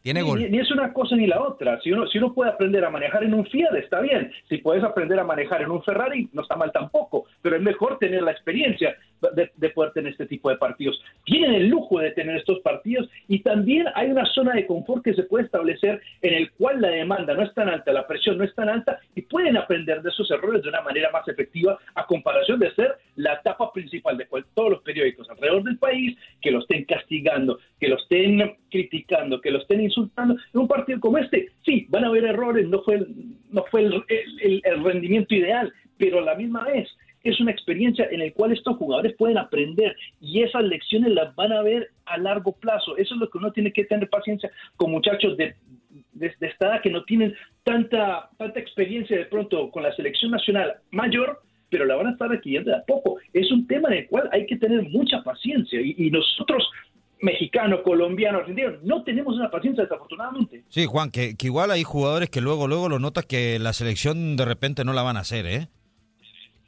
Tiene 0.03 0.23
gol. 0.23 0.39
Ni, 0.41 0.49
ni 0.49 0.59
es 0.61 0.71
una 0.71 0.93
cosa 0.93 1.17
ni 1.17 1.27
la 1.27 1.41
otra. 1.43 1.79
Si 1.83 1.91
uno, 1.93 2.07
si 2.07 2.19
uno 2.19 2.33
puede 2.33 2.51
aprender 2.51 2.85
a 2.85 2.89
manejar 2.91 3.25
en 3.25 3.35
un 3.35 3.45
Fiat, 3.47 3.75
está 3.77 4.01
bien. 4.01 4.33
Si 4.49 4.59
puedes 4.59 4.83
aprender 4.83 5.19
a 5.19 5.25
manejar 5.25 5.61
en 5.63 5.71
un 5.71 5.83
Ferrari, 5.83 6.29
no 6.33 6.43
está 6.43 6.57
mal 6.57 6.71
tampoco. 6.73 7.27
Pero 7.43 7.57
es 7.57 7.63
mejor 7.63 7.99
tener 7.99 8.23
la 8.23 8.31
experiencia 8.31 8.95
de, 9.35 9.51
de 9.57 9.71
poder 9.71 9.93
tener 9.93 10.13
este 10.13 10.27
tipo 10.27 10.51
de 10.51 10.57
partidos. 10.57 11.01
Tienen 11.25 11.55
el 11.55 11.69
lujo 11.69 11.99
de 12.01 12.11
tener 12.13 12.37
estos 12.37 12.61
partidos 12.61 13.09
y 13.27 13.41
también 13.41 13.87
hay 13.95 14.11
una 14.11 14.25
zona 14.27 14.55
de 14.55 14.67
confort 14.67 15.05
que 15.05 15.15
se 15.15 15.25
puede 15.25 15.45
establecer 15.45 16.01
en 16.23 16.35
el 16.35 16.51
cual 16.53 16.81
la 16.81 16.89
demanda 16.89 17.35
no 17.35 17.43
es 17.43 17.53
tan 17.55 17.69
alta, 17.69 17.93
la 17.93 18.07
presión 18.07 18.39
no 18.39 18.45
es 18.45 18.55
tan 18.55 18.69
alta 18.69 18.99
y 19.15 19.23
pueden 19.23 19.57
aprender 19.57 20.03
de 20.03 20.11
esos 20.11 20.31
errores 20.31 20.63
de 20.63 20.69
una 20.69 20.83
manera 20.83 21.11
más 21.11 21.27
efectiva 21.29 21.79
a 21.95 22.07
comparación 22.07 22.59
de 22.61 22.73
ser 22.75 22.95
la 23.17 23.35
etapa 23.35 23.73
principal 23.73 24.17
de 24.17 24.27
todos 24.55 24.71
los 24.71 24.83
periódicos 24.83 25.29
alrededor 25.31 25.65
del 25.65 25.79
país 25.79 26.17
que 26.41 26.51
lo 26.51 26.61
estén 26.61 26.85
castigando, 26.85 27.59
que 27.81 27.89
lo 27.89 27.97
estén 27.97 28.57
criticando, 28.71 29.41
que 29.41 29.51
lo 29.51 29.59
estén 29.59 29.81
insultando. 29.81 30.35
En 30.55 30.61
un 30.61 30.69
partido 30.69 31.01
como 31.01 31.19
este, 31.19 31.49
sí, 31.65 31.87
van 31.89 32.05
a 32.05 32.09
haber 32.09 32.25
errores, 32.25 32.69
no 32.69 32.83
fue 32.83 33.05
no 33.51 33.65
fue 33.71 33.81
el- 33.83 34.63
el 34.65 34.85
rendimiento 34.85 35.35
ideal, 35.35 35.73
pero 35.97 36.19
a 36.19 36.23
la 36.23 36.35
misma 36.35 36.65
vez 36.65 36.89
es 37.25 37.41
una 37.41 37.51
experiencia 37.51 38.07
en 38.11 38.21
la 38.21 38.31
cual 38.33 38.53
estos 38.53 38.77
jugadores 38.77 39.15
pueden 39.17 39.39
aprender 39.39 39.97
y 40.21 40.43
esas 40.43 40.65
lecciones 40.65 41.13
las 41.13 41.35
van 41.35 41.53
a 41.53 41.63
ver 41.63 41.91
a 42.07 42.19
largo 42.19 42.53
plazo. 42.53 42.97
Eso 42.97 43.15
es 43.15 43.21
lo 43.21 43.29
que 43.29 43.39
uno 43.39 43.53
tiene 43.53 43.73
que 43.73 43.85
tener 43.85 44.09
paciencia 44.09 44.51
con 44.77 44.91
muchachos 44.91 45.37
de, 45.37 45.55
de, 46.13 46.35
esta 46.41 46.67
edad 46.67 46.83
que 46.83 46.91
no 46.91 47.05
tienen 47.05 47.35
tanta, 47.65 48.31
tanta 48.37 48.61
experiencia 48.61 49.17
de 49.17 49.27
pronto 49.27 49.71
con 49.71 49.83
la 49.83 49.95
selección 49.95 50.31
nacional 50.31 50.77
mayor, 50.91 51.43
pero 51.71 51.85
la 51.85 51.97
van 51.97 52.09
a 52.09 52.11
estar 52.13 52.33
adquiriendo 52.33 52.71
de 52.71 52.77
a 52.77 52.85
poco. 52.85 53.19
Es 53.33 53.51
un 53.53 53.67
tema 53.67 53.89
en 53.89 53.99
el 53.99 54.07
cual 54.09 54.29
hay 54.33 54.47
que 54.47 54.57
tener 54.57 54.83
mucha 54.91 55.23
paciencia 55.23 55.81
y, 55.81 56.11
nosotros, 56.11 56.69
mexicanos, 57.21 57.81
colombianos, 57.83 58.43
argentinos, 58.43 58.83
no 58.83 59.03
tenemos 59.03 59.37
una 59.37 59.51
paciencia 59.51 59.85
desafortunadamente. 59.85 60.63
Sí, 60.69 60.87
Juan, 60.87 61.11
que, 61.11 61.37
que 61.37 61.47
igual 61.47 61.71
hay 61.71 61.83
jugadores 61.83 62.31
que 62.31 62.41
luego, 62.41 62.69
luego 62.69 62.89
lo 62.89 62.99
notas 62.99 63.27
que 63.27 63.59
la 63.59 63.73
selección 63.73 64.37
de 64.37 64.45
repente 64.45 64.85
no 64.85 64.93
la 64.93 65.03
van 65.03 65.17
a 65.17 65.21
hacer, 65.21 65.47
¿eh? 65.47 65.69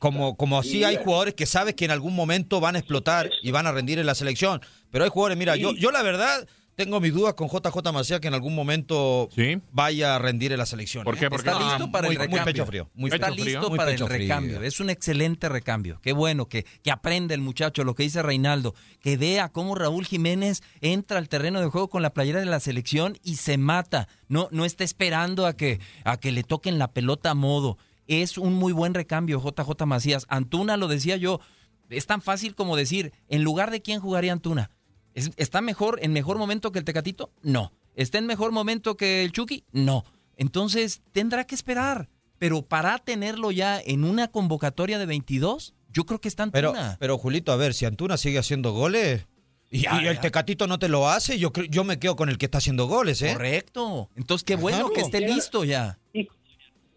Como, 0.00 0.34
como 0.36 0.58
así 0.58 0.82
hay 0.82 0.96
jugadores 0.96 1.34
que 1.34 1.44
sabes 1.46 1.74
que 1.74 1.84
en 1.84 1.90
algún 1.92 2.16
momento 2.16 2.58
van 2.58 2.74
a 2.74 2.78
explotar 2.80 3.30
y 3.42 3.50
van 3.52 3.66
a 3.68 3.72
rendir 3.72 3.98
en 4.00 4.06
la 4.06 4.14
selección. 4.16 4.60
Pero 4.90 5.04
hay 5.04 5.10
jugadores, 5.10 5.36
mira, 5.38 5.54
yo, 5.56 5.72
yo 5.74 5.90
la 5.92 6.02
verdad 6.02 6.48
tengo 6.74 6.98
mis 7.00 7.12
dudas 7.12 7.34
con 7.34 7.48
JJ 7.48 7.92
Macías 7.92 8.18
que 8.20 8.28
en 8.28 8.32
algún 8.34 8.54
momento 8.54 9.28
vaya 9.72 10.16
a 10.16 10.18
rendir 10.18 10.52
en 10.52 10.58
la 10.58 10.64
selección. 10.64 11.04
¿Por 11.04 11.18
qué? 11.18 11.26
¿eh? 11.26 11.28
Porque 11.28 11.46
Está 11.50 11.60
no- 11.60 11.68
listo 11.68 11.92
para 11.92 12.06
muy, 12.06 12.14
el 12.16 12.18
muy 12.20 12.28
recambio. 12.28 12.44
pecho 12.54 12.66
frío. 12.66 12.90
Muy 12.94 13.10
Está 13.10 13.28
pecho 13.28 13.44
listo 13.44 13.76
para 13.76 13.90
el 13.90 13.98
frío. 13.98 14.08
recambio. 14.08 14.62
Es 14.62 14.80
un 14.80 14.88
excelente 14.88 15.50
recambio. 15.50 16.00
Qué 16.02 16.14
bueno 16.14 16.48
que, 16.48 16.64
que 16.82 16.90
aprende 16.90 17.34
el 17.34 17.42
muchacho, 17.42 17.84
lo 17.84 17.94
que 17.94 18.04
dice 18.04 18.22
Reinaldo, 18.22 18.74
que 19.02 19.18
vea 19.18 19.50
cómo 19.50 19.74
Raúl 19.74 20.06
Jiménez 20.06 20.62
entra 20.80 21.18
al 21.18 21.28
terreno 21.28 21.60
de 21.60 21.66
juego 21.66 21.90
con 21.90 22.00
la 22.00 22.14
playera 22.14 22.40
de 22.40 22.46
la 22.46 22.60
selección 22.60 23.18
y 23.22 23.36
se 23.36 23.58
mata. 23.58 24.08
No, 24.28 24.48
no 24.50 24.64
está 24.64 24.82
esperando 24.82 25.44
a 25.46 25.52
que, 25.58 25.78
a 26.04 26.16
que 26.16 26.32
le 26.32 26.42
toquen 26.42 26.78
la 26.78 26.88
pelota 26.94 27.32
a 27.32 27.34
modo. 27.34 27.76
Es 28.10 28.38
un 28.38 28.54
muy 28.54 28.72
buen 28.72 28.92
recambio, 28.92 29.40
JJ 29.40 29.86
Macías. 29.86 30.26
Antuna 30.28 30.76
lo 30.76 30.88
decía 30.88 31.16
yo. 31.16 31.38
Es 31.88 32.06
tan 32.06 32.20
fácil 32.20 32.56
como 32.56 32.76
decir, 32.76 33.12
en 33.28 33.44
lugar 33.44 33.70
de 33.70 33.82
quién 33.82 34.00
jugaría 34.00 34.32
Antuna. 34.32 34.72
¿Es- 35.14 35.30
¿Está 35.36 35.60
mejor, 35.60 36.00
en 36.02 36.12
mejor 36.12 36.36
momento 36.36 36.72
que 36.72 36.80
el 36.80 36.84
Tecatito? 36.84 37.30
No. 37.42 37.72
¿Está 37.94 38.18
en 38.18 38.26
mejor 38.26 38.50
momento 38.50 38.96
que 38.96 39.22
el 39.22 39.30
Chucky? 39.30 39.62
No. 39.70 40.04
Entonces 40.36 41.02
tendrá 41.12 41.44
que 41.44 41.54
esperar. 41.54 42.08
Pero 42.38 42.62
para 42.62 42.98
tenerlo 42.98 43.52
ya 43.52 43.80
en 43.80 44.02
una 44.02 44.26
convocatoria 44.28 44.98
de 44.98 45.06
22, 45.06 45.74
yo 45.92 46.04
creo 46.04 46.20
que 46.20 46.28
está 46.28 46.50
Pero, 46.50 46.70
Antuna. 46.70 46.96
pero 46.98 47.16
Julito, 47.16 47.52
a 47.52 47.56
ver, 47.56 47.74
si 47.74 47.84
Antuna 47.84 48.16
sigue 48.16 48.38
haciendo 48.38 48.72
goles 48.72 49.26
y, 49.70 49.82
Ya, 49.82 50.02
y 50.02 50.06
el 50.08 50.14
ya. 50.16 50.20
Tecatito 50.20 50.66
no 50.66 50.78
te 50.80 50.88
lo 50.88 51.08
hace, 51.08 51.38
yo 51.38 51.52
creo- 51.52 51.66
yo 51.66 51.84
me 51.84 51.98
quedo 52.00 52.16
con 52.16 52.28
el 52.28 52.38
que 52.38 52.46
está 52.46 52.58
haciendo 52.58 52.86
goles, 52.88 53.22
¿eh? 53.22 53.34
Correcto. 53.34 54.08
Entonces 54.16 54.44
qué 54.44 54.56
bueno 54.56 54.90
que 54.90 55.00
esté 55.02 55.20
listo 55.20 55.62
ya. 55.64 55.98
Y, 56.12 56.28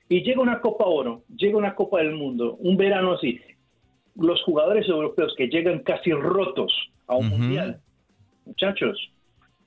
y 0.10 0.22
llega 0.24 0.42
una 0.42 0.60
Copa 0.62 0.86
Oro, 0.86 1.24
llega 1.36 1.58
una 1.58 1.76
Copa 1.76 2.00
del 2.00 2.12
Mundo, 2.14 2.56
un 2.60 2.78
verano 2.78 3.14
así. 3.14 3.40
Los 4.16 4.42
jugadores 4.44 4.88
europeos 4.88 5.34
que 5.38 5.48
llegan 5.48 5.80
casi 5.80 6.12
rotos 6.12 6.72
a 7.08 7.16
un 7.16 7.30
mundial, 7.30 7.80
muchachos, 8.46 9.10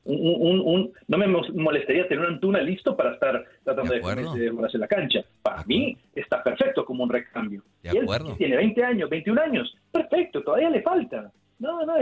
un, 0.04 0.18
un- 0.40 0.60
un- 0.60 0.92
no 1.08 1.18
me 1.18 1.26
molestaría 1.26 2.06
tener 2.06 2.24
un 2.24 2.34
Antuna 2.34 2.60
listo 2.60 2.96
para 2.96 3.14
estar 3.14 3.44
tratando 3.64 3.92
De 3.92 3.98
de, 3.98 4.46
en 4.74 4.80
la 4.80 4.86
cancha. 4.86 5.24
Para 5.42 5.64
mí 5.64 5.96
está 6.14 6.44
perfecto 6.44 6.84
como 6.84 7.02
un 7.02 7.10
recambio. 7.10 7.62
De 7.82 7.90
Y 7.92 7.96
él 7.96 8.02
acuerdo. 8.04 8.36
tiene 8.36 8.56
20 8.56 8.84
años, 8.84 9.10
21 9.10 9.40
años, 9.42 9.76
perfecto, 9.90 10.42
todavía 10.44 10.70
le 10.70 10.82
falta. 10.82 11.32
No, 11.58 11.84
no, 11.84 11.94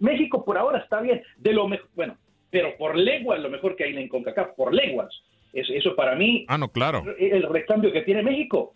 México 0.00 0.44
por 0.44 0.56
ahora 0.58 0.78
está 0.78 1.00
bien, 1.02 1.22
de 1.36 1.52
lo 1.52 1.68
mejor, 1.68 1.88
bueno, 1.94 2.16
pero 2.50 2.76
por 2.76 2.96
leguas 2.96 3.38
lo 3.40 3.48
mejor 3.50 3.76
que 3.76 3.84
hay 3.84 3.96
en 3.96 4.08
CONCACAF, 4.08 4.54
por 4.56 4.74
leguas. 4.74 5.14
Eso, 5.52 5.72
eso 5.72 5.96
para 5.96 6.14
mí 6.16 6.44
Ah, 6.48 6.58
no, 6.58 6.68
claro. 6.70 7.04
el 7.18 7.42
recambio 7.48 7.92
que 7.92 8.02
tiene 8.02 8.22
México, 8.22 8.74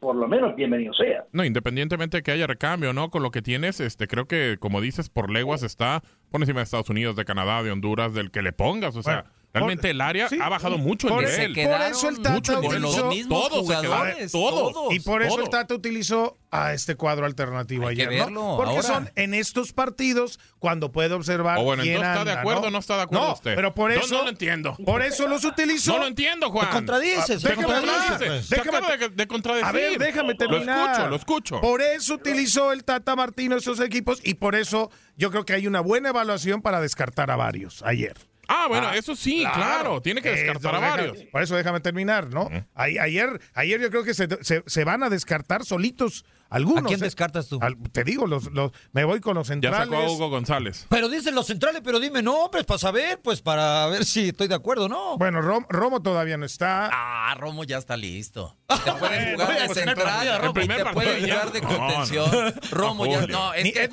por 0.00 0.14
lo 0.16 0.28
menos 0.28 0.54
bienvenido 0.56 0.92
sea. 0.94 1.24
No, 1.32 1.44
independientemente 1.44 2.18
de 2.18 2.22
que 2.22 2.30
haya 2.32 2.46
recambio, 2.46 2.92
¿no? 2.92 3.10
Con 3.10 3.22
lo 3.22 3.30
que 3.30 3.42
tienes, 3.42 3.80
este, 3.80 4.06
creo 4.06 4.26
que, 4.26 4.56
como 4.60 4.80
dices, 4.80 5.08
por 5.10 5.30
leguas 5.30 5.62
está 5.62 6.02
por 6.30 6.40
encima 6.40 6.60
de 6.60 6.64
Estados 6.64 6.90
Unidos, 6.90 7.16
de 7.16 7.24
Canadá, 7.24 7.62
de 7.62 7.70
Honduras, 7.70 8.14
del 8.14 8.30
que 8.30 8.42
le 8.42 8.52
pongas. 8.52 8.96
O 8.96 9.02
sea, 9.02 9.22
Bueno. 9.22 9.37
Realmente 9.52 9.90
el 9.90 10.00
área 10.02 10.28
ha 10.42 10.48
bajado 10.50 10.76
mucho 10.76 11.08
el 11.08 11.14
por, 11.14 11.24
nivel. 11.24 11.52
por 11.54 11.80
eso 11.80 12.08
el 12.10 12.20
Tata 12.20 12.58
utilizó 12.58 12.78
Los 12.78 13.04
mismos 13.06 13.48
Todos 13.48 13.66
se 13.66 13.74
jugadores, 13.76 14.14
quedaron, 14.14 14.30
todos, 14.30 14.94
Y 14.94 15.00
por 15.00 15.22
eso 15.22 15.40
el. 15.40 15.48
Tata 15.48 15.74
utilizó 15.74 16.36
a 16.50 16.74
este 16.74 16.94
cuadro 16.96 17.24
alternativo 17.24 17.88
Hay 17.88 17.96
que 17.96 18.02
ayer, 18.06 18.18
¿no? 18.20 18.24
verlo, 18.26 18.56
Porque 18.56 18.70
ahora. 18.76 18.82
son 18.82 19.10
en 19.16 19.32
estos 19.34 19.72
partidos 19.72 20.38
cuando 20.58 20.92
puede 20.92 21.14
observar 21.14 21.58
O 21.58 21.62
bueno, 21.62 21.82
quién 21.82 21.96
entonces, 21.96 22.12
¿está 22.18 22.24
de 22.24 22.30
anda, 22.32 22.40
acuerdo 22.42 22.60
¿no? 22.62 22.66
o 22.68 22.70
no 22.70 22.78
está 22.78 22.96
de 22.96 23.02
acuerdo 23.02 23.26
No, 23.26 23.32
usted? 23.32 23.54
pero 23.54 23.74
por 23.74 23.92
Yo 23.92 24.00
eso 24.00 24.14
no 24.16 24.22
lo 24.24 24.28
entiendo. 24.28 24.76
Por 24.84 25.02
eso 25.02 25.26
los 25.26 25.44
utilizó. 25.44 25.92
No 25.92 25.98
lo 26.00 26.06
entiendo, 26.08 26.50
Juan. 26.50 26.66
Te 26.68 26.72
contradices, 26.74 27.42
Te 27.42 27.54
contradices. 27.54 28.50
Déjame- 28.50 29.08
de 29.14 29.26
contradecir. 29.26 29.66
A 29.66 29.72
ver, 29.72 29.98
déjame 29.98 30.34
terminar. 30.34 30.76
Lo 30.76 30.84
escucho, 30.92 31.08
lo 31.08 31.16
escucho. 31.16 31.60
Por 31.62 31.80
eso 31.82 32.14
utilizó 32.14 32.72
el 32.72 32.84
Tata 32.84 33.16
Martino 33.16 33.56
esos 33.56 33.80
equipos 33.80 34.20
y 34.22 34.34
por 34.34 34.54
eso 34.54 34.90
yo 35.16 35.30
creo 35.30 35.44
que 35.44 35.54
hay 35.54 35.66
una 35.66 35.80
buena 35.80 36.10
evaluación 36.10 36.60
para 36.62 36.80
descartar 36.80 37.30
a 37.30 37.36
varios 37.36 37.82
ayer. 37.82 38.14
Ah, 38.48 38.66
bueno, 38.66 38.88
Ah, 38.88 38.96
eso 38.96 39.14
sí, 39.14 39.44
claro. 39.54 40.00
Tiene 40.00 40.22
que 40.22 40.30
descartar 40.30 40.74
a 40.74 40.78
varios. 40.78 41.12
déjame- 41.12 41.30
por 41.30 41.42
eso 41.42 41.54
déjame 41.56 41.80
terminar, 41.80 42.28
¿no? 42.30 42.48
Ayer, 42.74 43.40
ayer 43.54 43.80
yo 43.80 43.90
creo 43.90 44.04
que 44.04 44.14
se, 44.14 44.26
se- 44.42 44.62
se 44.66 44.84
van 44.84 45.02
a 45.02 45.10
descartar 45.10 45.64
solitos 45.64 46.24
algunos. 46.50 46.84
¿A 46.84 46.86
quién 46.86 47.00
¿eh? 47.00 47.04
descartas 47.04 47.48
tú? 47.48 47.58
Al- 47.62 47.76
te 47.92 48.04
digo, 48.04 48.26
los, 48.26 48.52
los, 48.52 48.72
me 48.92 49.04
voy 49.04 49.20
con 49.20 49.34
los 49.34 49.46
Ya 49.48 49.52
centrales. 49.54 49.88
sacó 49.88 49.96
a 49.96 50.10
Hugo 50.10 50.28
González. 50.30 50.86
Pero 50.88 51.08
dicen 51.08 51.34
los 51.34 51.46
centrales, 51.46 51.82
pero 51.84 52.00
dime 52.00 52.22
nombres 52.22 52.64
para 52.64 52.78
saber, 52.78 53.20
pues 53.22 53.40
para 53.42 53.86
ver 53.88 54.04
si 54.04 54.28
estoy 54.28 54.48
de 54.48 54.54
acuerdo 54.54 54.86
o 54.86 54.88
no. 54.88 55.18
Bueno, 55.18 55.40
Rom- 55.42 55.66
Romo 55.68 56.00
todavía 56.02 56.36
no 56.36 56.44
está. 56.46 56.88
Ah, 56.92 57.34
Romo 57.38 57.64
ya 57.64 57.78
está 57.78 57.96
listo. 57.96 58.56
Te 58.84 58.92
pueden 58.92 59.34
jugar 59.34 59.48
de 59.60 59.66
poner 59.66 59.70
central 59.74 60.40
te 60.84 60.92
pueden 60.92 61.26
ya. 61.26 61.34
jugar 61.34 61.52
de 61.52 61.60
No, 61.60 61.68
no. 61.70 61.76
contención. 61.78 62.54
Romo 62.70 63.06
ya 63.06 63.26
no, 63.26 63.54
es 63.54 63.64
Ni- 63.64 63.72
que 63.72 63.84
es 63.84 63.84
el 63.84 63.90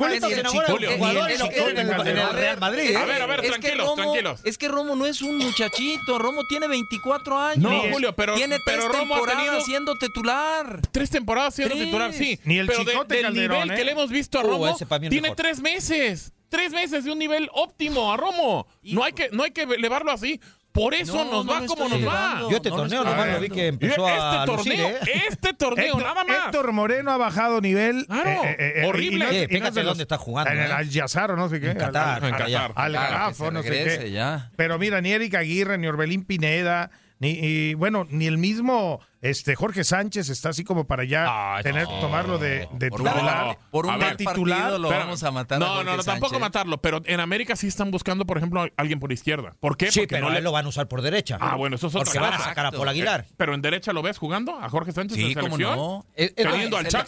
jugador 0.47 1.71
en 1.77 1.77
el- 2.17 2.33
Real 2.33 2.59
Madrid, 2.59 2.95
A 2.95 3.05
ver, 3.05 3.21
a 3.21 3.25
ver, 3.25 3.41
tranquilos, 3.41 3.87
Romo- 3.87 3.95
tranquilos. 3.95 4.41
Es 4.43 4.57
que 4.57 4.67
Romo 4.67 4.95
no 4.95 5.05
es 5.05 5.21
un 5.21 5.37
muchachito, 5.37 6.17
Romo 6.19 6.41
tiene 6.47 6.67
24 6.67 7.39
años. 7.39 7.57
No, 7.71 7.81
Julio, 7.91 8.13
pero- 8.15 8.35
tiene 8.35 8.57
tres 8.65 8.77
pero 8.79 8.87
Romo 8.89 9.15
ha 9.15 9.17
temporadas 9.19 9.43
tenido- 9.45 9.61
siendo 9.65 9.95
titular. 9.95 10.81
Tres 10.91 11.09
temporadas 11.09 11.55
siendo 11.55 11.75
titular, 11.75 12.13
sí. 12.13 12.39
Ni 12.45 12.57
el 12.59 12.67
pero 12.67 12.79
de- 12.83 12.91
Chicote 12.91 13.15
del 13.15 13.23
Calderón, 13.25 13.57
nivel 13.63 13.71
¿eh? 13.71 13.75
que 13.79 13.85
le 13.85 13.91
hemos 13.91 14.09
visto 14.09 14.39
a 14.39 14.43
Uh, 14.43 14.47
Romo, 14.47 14.77
tiene 14.99 15.21
mejor. 15.21 15.35
tres 15.35 15.59
meses. 15.61 16.31
Tres 16.49 16.71
meses 16.71 17.03
de 17.03 17.11
un 17.11 17.19
nivel 17.19 17.49
óptimo 17.53 18.13
a 18.13 18.17
Romo. 18.17 18.67
No 18.83 19.03
hay 19.03 19.13
que, 19.13 19.29
no 19.31 19.43
hay 19.43 19.51
que 19.51 19.63
elevarlo 19.63 20.11
así. 20.11 20.39
Por 20.71 20.93
eso 20.93 21.15
No, 21.23 21.31
nos 21.31 21.45
no 21.45 21.51
va 21.53 21.65
como 21.67 21.87
nos 21.87 22.05
va. 22.05 22.41
Yo 22.51 22.57
este 22.57 22.69
no 22.69 22.75
torneo 22.75 23.03
nomás 23.05 23.29
lo 23.29 23.39
vi 23.39 23.49
que 23.49 23.67
empezó 23.67 24.05
este 24.09 24.19
a 24.19 24.45
lucir, 24.45 24.73
torneo, 24.73 24.87
¿eh? 24.89 24.99
este 25.29 25.53
torneo, 25.53 25.85
Héctor, 25.85 26.01
nada 26.03 26.23
más. 26.25 26.45
Héctor 26.47 26.71
Moreno 26.73 27.11
ha 27.11 27.17
bajado 27.17 27.61
nivel. 27.61 28.05
Claro, 28.07 28.41
horrible. 28.85 29.25
y 29.31 29.37
Eh, 29.37 29.47
fíjate 29.47 29.79
de 29.79 29.85
dónde 29.85 30.03
está 30.03 30.17
jugando, 30.17 30.51
En 30.51 30.59
el 30.59 30.69
¿eh? 30.71 30.73
Al 30.73 30.89
Yazar 30.89 31.31
o 31.31 31.37
no 31.37 31.47
sé 31.47 31.61
qué. 31.61 31.71
En 31.71 31.77
Qatar, 31.77 32.21
al, 32.21 32.29
en 32.29 32.35
Qatar. 32.35 32.73
al 32.75 33.33
se 33.35 33.51
no 33.51 33.63
sé 33.63 33.69
qué. 33.99 34.11
ya. 34.11 34.51
Pero 34.57 34.77
mira, 34.77 34.99
ni 34.99 35.11
Eric 35.13 35.35
Aguirre, 35.35 35.77
ni 35.77 35.87
Orbelín 35.87 36.25
Pineda, 36.25 36.91
ni 37.19 37.29
y, 37.41 37.73
bueno, 37.75 38.05
ni 38.09 38.27
el 38.27 38.37
mismo 38.37 38.99
este 39.29 39.55
Jorge 39.55 39.83
Sánchez 39.83 40.29
está 40.29 40.49
así 40.49 40.63
como 40.63 40.85
para 40.87 41.03
ya 41.03 41.55
Ay, 41.55 41.63
tener 41.63 41.83
no. 41.85 41.99
tomarlo 41.99 42.37
de, 42.37 42.67
de 42.73 42.89
Por 42.89 43.01
un, 43.01 43.07
titular. 43.07 43.45
no, 43.47 43.57
por 43.71 43.85
un 43.85 43.99
ver, 43.99 44.15
titular, 44.17 44.79
lo 44.79 44.87
Pero- 44.89 44.99
vamos 45.01 45.23
a 45.23 45.31
matar 45.31 45.59
No, 45.59 45.83
no, 45.83 45.95
no, 45.97 46.03
tampoco 46.03 46.29
Sánchez. 46.29 46.39
matarlo, 46.41 46.81
pero 46.81 47.01
en 47.05 47.19
América 47.19 47.55
sí 47.55 47.67
están 47.67 47.91
buscando, 47.91 48.25
por 48.25 48.37
ejemplo, 48.37 48.61
a 48.63 48.69
alguien 48.77 48.99
por 48.99 49.11
izquierda. 49.11 49.55
¿Por 49.59 49.77
qué? 49.77 49.91
Sí, 49.91 50.01
Porque 50.01 50.15
pero 50.15 50.21
no 50.23 50.27
a 50.27 50.31
le... 50.33 50.37
él 50.39 50.43
lo 50.43 50.51
van 50.51 50.65
a 50.65 50.69
usar 50.69 50.87
por 50.87 51.01
derecha. 51.01 51.37
Ah, 51.41 51.55
bueno, 51.55 51.75
eso 51.75 51.87
es 51.87 51.95
otra 51.95 52.05
Porque 52.05 52.19
van 52.19 52.33
a 52.33 52.37
cosa. 52.37 52.49
sacar 52.49 52.65
a 52.67 52.71
Paul 52.71 52.87
Aguilar. 52.87 53.25
Eh, 53.27 53.33
Pero 53.37 53.53
en 53.53 53.61
derecha 53.61 53.93
lo 53.93 54.01
ves 54.01 54.17
jugando 54.17 54.59
a 54.59 54.69
Jorge 54.69 54.91
Sánchez 54.91 55.17
Sí, 55.17 55.31
en 55.31 55.39
cómo 55.39 55.57
no. 55.57 56.05
Eh, 56.15 56.33
eh, 56.35 56.43
Teniendo 56.43 56.77
Ah, 56.77 56.79
al 56.81 56.87
Chaca, 56.87 57.05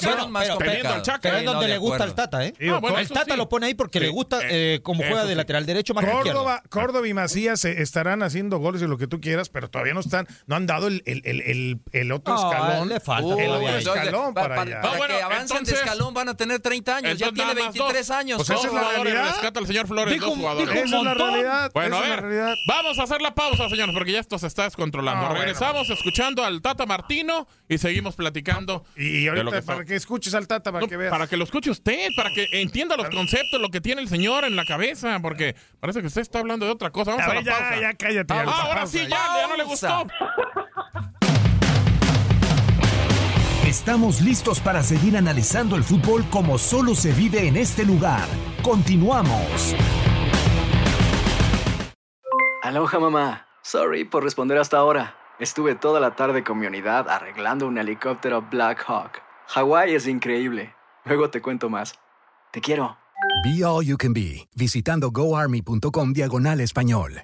teniendo 0.58 0.94
al. 0.94 1.02
Chaca. 1.02 1.20
Pero 1.22 1.38
es 1.38 1.46
donde 1.46 1.68
le 1.68 1.78
gusta 1.78 2.04
al 2.04 2.16
Tata, 2.16 2.46
¿eh? 2.46 2.54
Ah, 2.72 2.82
el 3.00 3.10
Tata 3.10 3.36
lo 3.38 3.48
pone 3.50 3.68
ahí 3.68 3.74
porque 3.74 4.00
le 4.00 4.10
gusta 4.10 4.42
Eh, 4.44 4.76
eh, 4.76 4.80
como 4.82 5.04
juega 5.04 5.26
de 5.26 5.36
lateral 5.36 5.66
derecho 5.66 5.94
más. 5.94 6.06
Córdoba, 6.06 6.64
Córdoba 6.70 7.08
y 7.08 7.14
Macías 7.14 7.64
eh, 7.66 7.82
estarán 7.82 8.24
haciendo 8.24 8.58
goles 8.60 8.82
y 8.82 8.88
lo 8.88 8.98
que 8.98 9.08
tú 9.08 9.20
quieras, 9.22 9.50
pero 9.50 9.70
todavía 9.70 9.94
no 9.94 10.00
están, 10.00 10.28
no 10.48 10.56
han 10.56 10.66
dado 10.66 10.88
el, 10.88 11.02
el, 12.08 12.12
otro 12.14 12.34
No, 12.34 12.52
escalón. 12.52 12.90
le 12.90 13.00
falta 13.00 13.44
el 13.44 13.50
otro 13.52 13.78
escalón 13.78 14.34
pa- 14.34 14.42
para 14.42 14.56
pa- 14.56 14.62
allá. 14.64 14.82
para 14.82 14.94
Ah, 14.94 14.98
bueno, 14.98 15.16
que 15.16 15.22
avancen 15.24 15.42
entonces- 15.58 15.76
de 15.76 15.82
escalón 15.84 16.14
van 16.14 16.30
a 16.30 16.38
tener 16.38 16.60
30 16.60 16.96
años, 16.98 17.18
ya 17.18 17.32
tiene 17.32 17.54
nada 17.54 17.66
más 17.66 17.74
23 17.74 18.08
dos. 18.08 18.18
años. 18.18 18.38
Pues 18.38 18.50
esa 18.50 18.68
es 18.68 18.74
la 18.74 18.82
realidad. 19.04 19.26
rescata 19.32 19.60
el 19.60 19.68
señor 19.68 19.88
Flores, 19.88 20.14
Dijo- 20.14 20.26
dos 20.28 20.36
jugadores. 20.36 20.70
dijo 20.70 20.80
un 20.82 20.88
Esa 20.88 20.98
es 20.98 21.04
la 21.04 21.14
realidad. 21.14 21.72
Bueno, 21.74 21.96
esa 21.98 22.06
a 22.06 22.10
ver, 22.10 22.22
realidad. 22.24 22.56
vamos 22.68 23.00
a 23.00 23.04
hacer 23.04 23.22
la 23.22 23.36
pausa, 23.36 23.70
señores, 23.70 23.94
porque 23.94 24.12
ya 24.14 24.20
esto 24.20 24.40
se 24.40 24.48
está 24.48 24.64
descontrolando. 24.64 25.26
Ah, 25.26 25.30
bueno. 25.30 25.42
Regresamos 25.44 25.90
escuchando 25.90 26.44
al 26.44 26.62
Tata 26.62 26.86
Martino 26.86 27.48
y 27.70 27.78
seguimos 27.78 28.16
platicando. 28.16 28.86
Y 28.96 29.26
de 29.26 29.26
lo 29.26 29.32
ahorita 29.42 29.58
que 29.58 29.62
para 29.66 29.80
está- 29.80 29.86
que 29.86 29.96
escuches 29.96 30.34
al 30.34 30.48
Tata, 30.48 30.72
para 30.72 30.82
No, 30.82 30.88
que 30.88 30.98
veas. 30.98 31.12
para 31.12 31.28
que 31.28 31.38
lo 31.38 31.44
escuche 31.44 31.70
usted, 31.70 32.08
para 32.16 32.30
que 32.32 32.48
entienda 32.62 32.96
los 32.96 33.10
conceptos, 33.10 33.60
lo 33.62 33.70
que 33.70 33.82
tiene 33.82 34.02
el 34.02 34.08
señor 34.08 34.46
en 34.46 34.56
la 34.56 34.66
cabeza, 34.66 35.20
porque 35.22 35.56
parece 35.80 36.02
que 36.02 36.08
usted 36.08 36.22
está 36.22 36.40
hablando 36.40 36.66
de 36.66 36.72
otra 36.72 36.90
cosa. 36.92 37.12
Vamos 37.12 37.26
A 37.26 37.32
a, 37.32 37.34
ver, 37.34 37.44
la 37.46 37.52
ya, 37.52 37.58
pausa. 37.60 37.82
ya, 37.82 37.94
cállate. 37.94 38.34
Ah, 38.34 38.40
ahora 38.42 38.76
pausa, 38.82 38.88
sí, 38.88 39.00
ya, 39.04 39.10
ya. 39.10 39.42
ya 39.42 39.48
no 39.48 39.58
le 39.58 39.64
gustó. 39.64 40.08
Estamos 43.68 44.22
listos 44.22 44.62
para 44.62 44.82
seguir 44.82 45.18
analizando 45.18 45.76
el 45.76 45.84
fútbol 45.84 46.24
como 46.30 46.58
solo 46.58 46.96
se 46.96 47.12
vive 47.12 47.50
en 47.50 47.58
este 47.58 47.84
lugar. 47.84 48.26
Continuamos. 48.64 49.76
Aloha 52.64 52.98
mamá. 52.98 53.48
Sorry 53.64 54.06
por 54.06 54.24
responder 54.24 54.58
hasta 54.58 54.78
ahora. 54.78 55.18
Estuve 55.38 55.76
toda 55.76 56.00
la 56.00 56.16
tarde 56.16 56.46
con 56.46 56.60
mi 56.60 56.66
unidad 56.66 57.10
arreglando 57.10 57.68
un 57.68 57.78
helicóptero 57.78 58.42
Black 58.42 58.86
Hawk. 58.88 59.22
Hawái 59.48 59.96
es 59.96 60.08
increíble. 60.08 60.74
Luego 61.04 61.30
te 61.30 61.42
cuento 61.42 61.70
más. 61.70 61.96
Te 62.54 62.62
quiero. 62.62 62.98
Be 63.44 63.66
All 63.66 63.86
You 63.86 63.98
Can 63.98 64.14
Be, 64.14 64.48
visitando 64.56 65.12
goarmy.com 65.12 66.14
diagonal 66.14 66.62
español. 66.62 67.24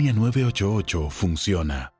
línea 0.00 0.14
988 0.14 1.10
funciona. 1.10 1.99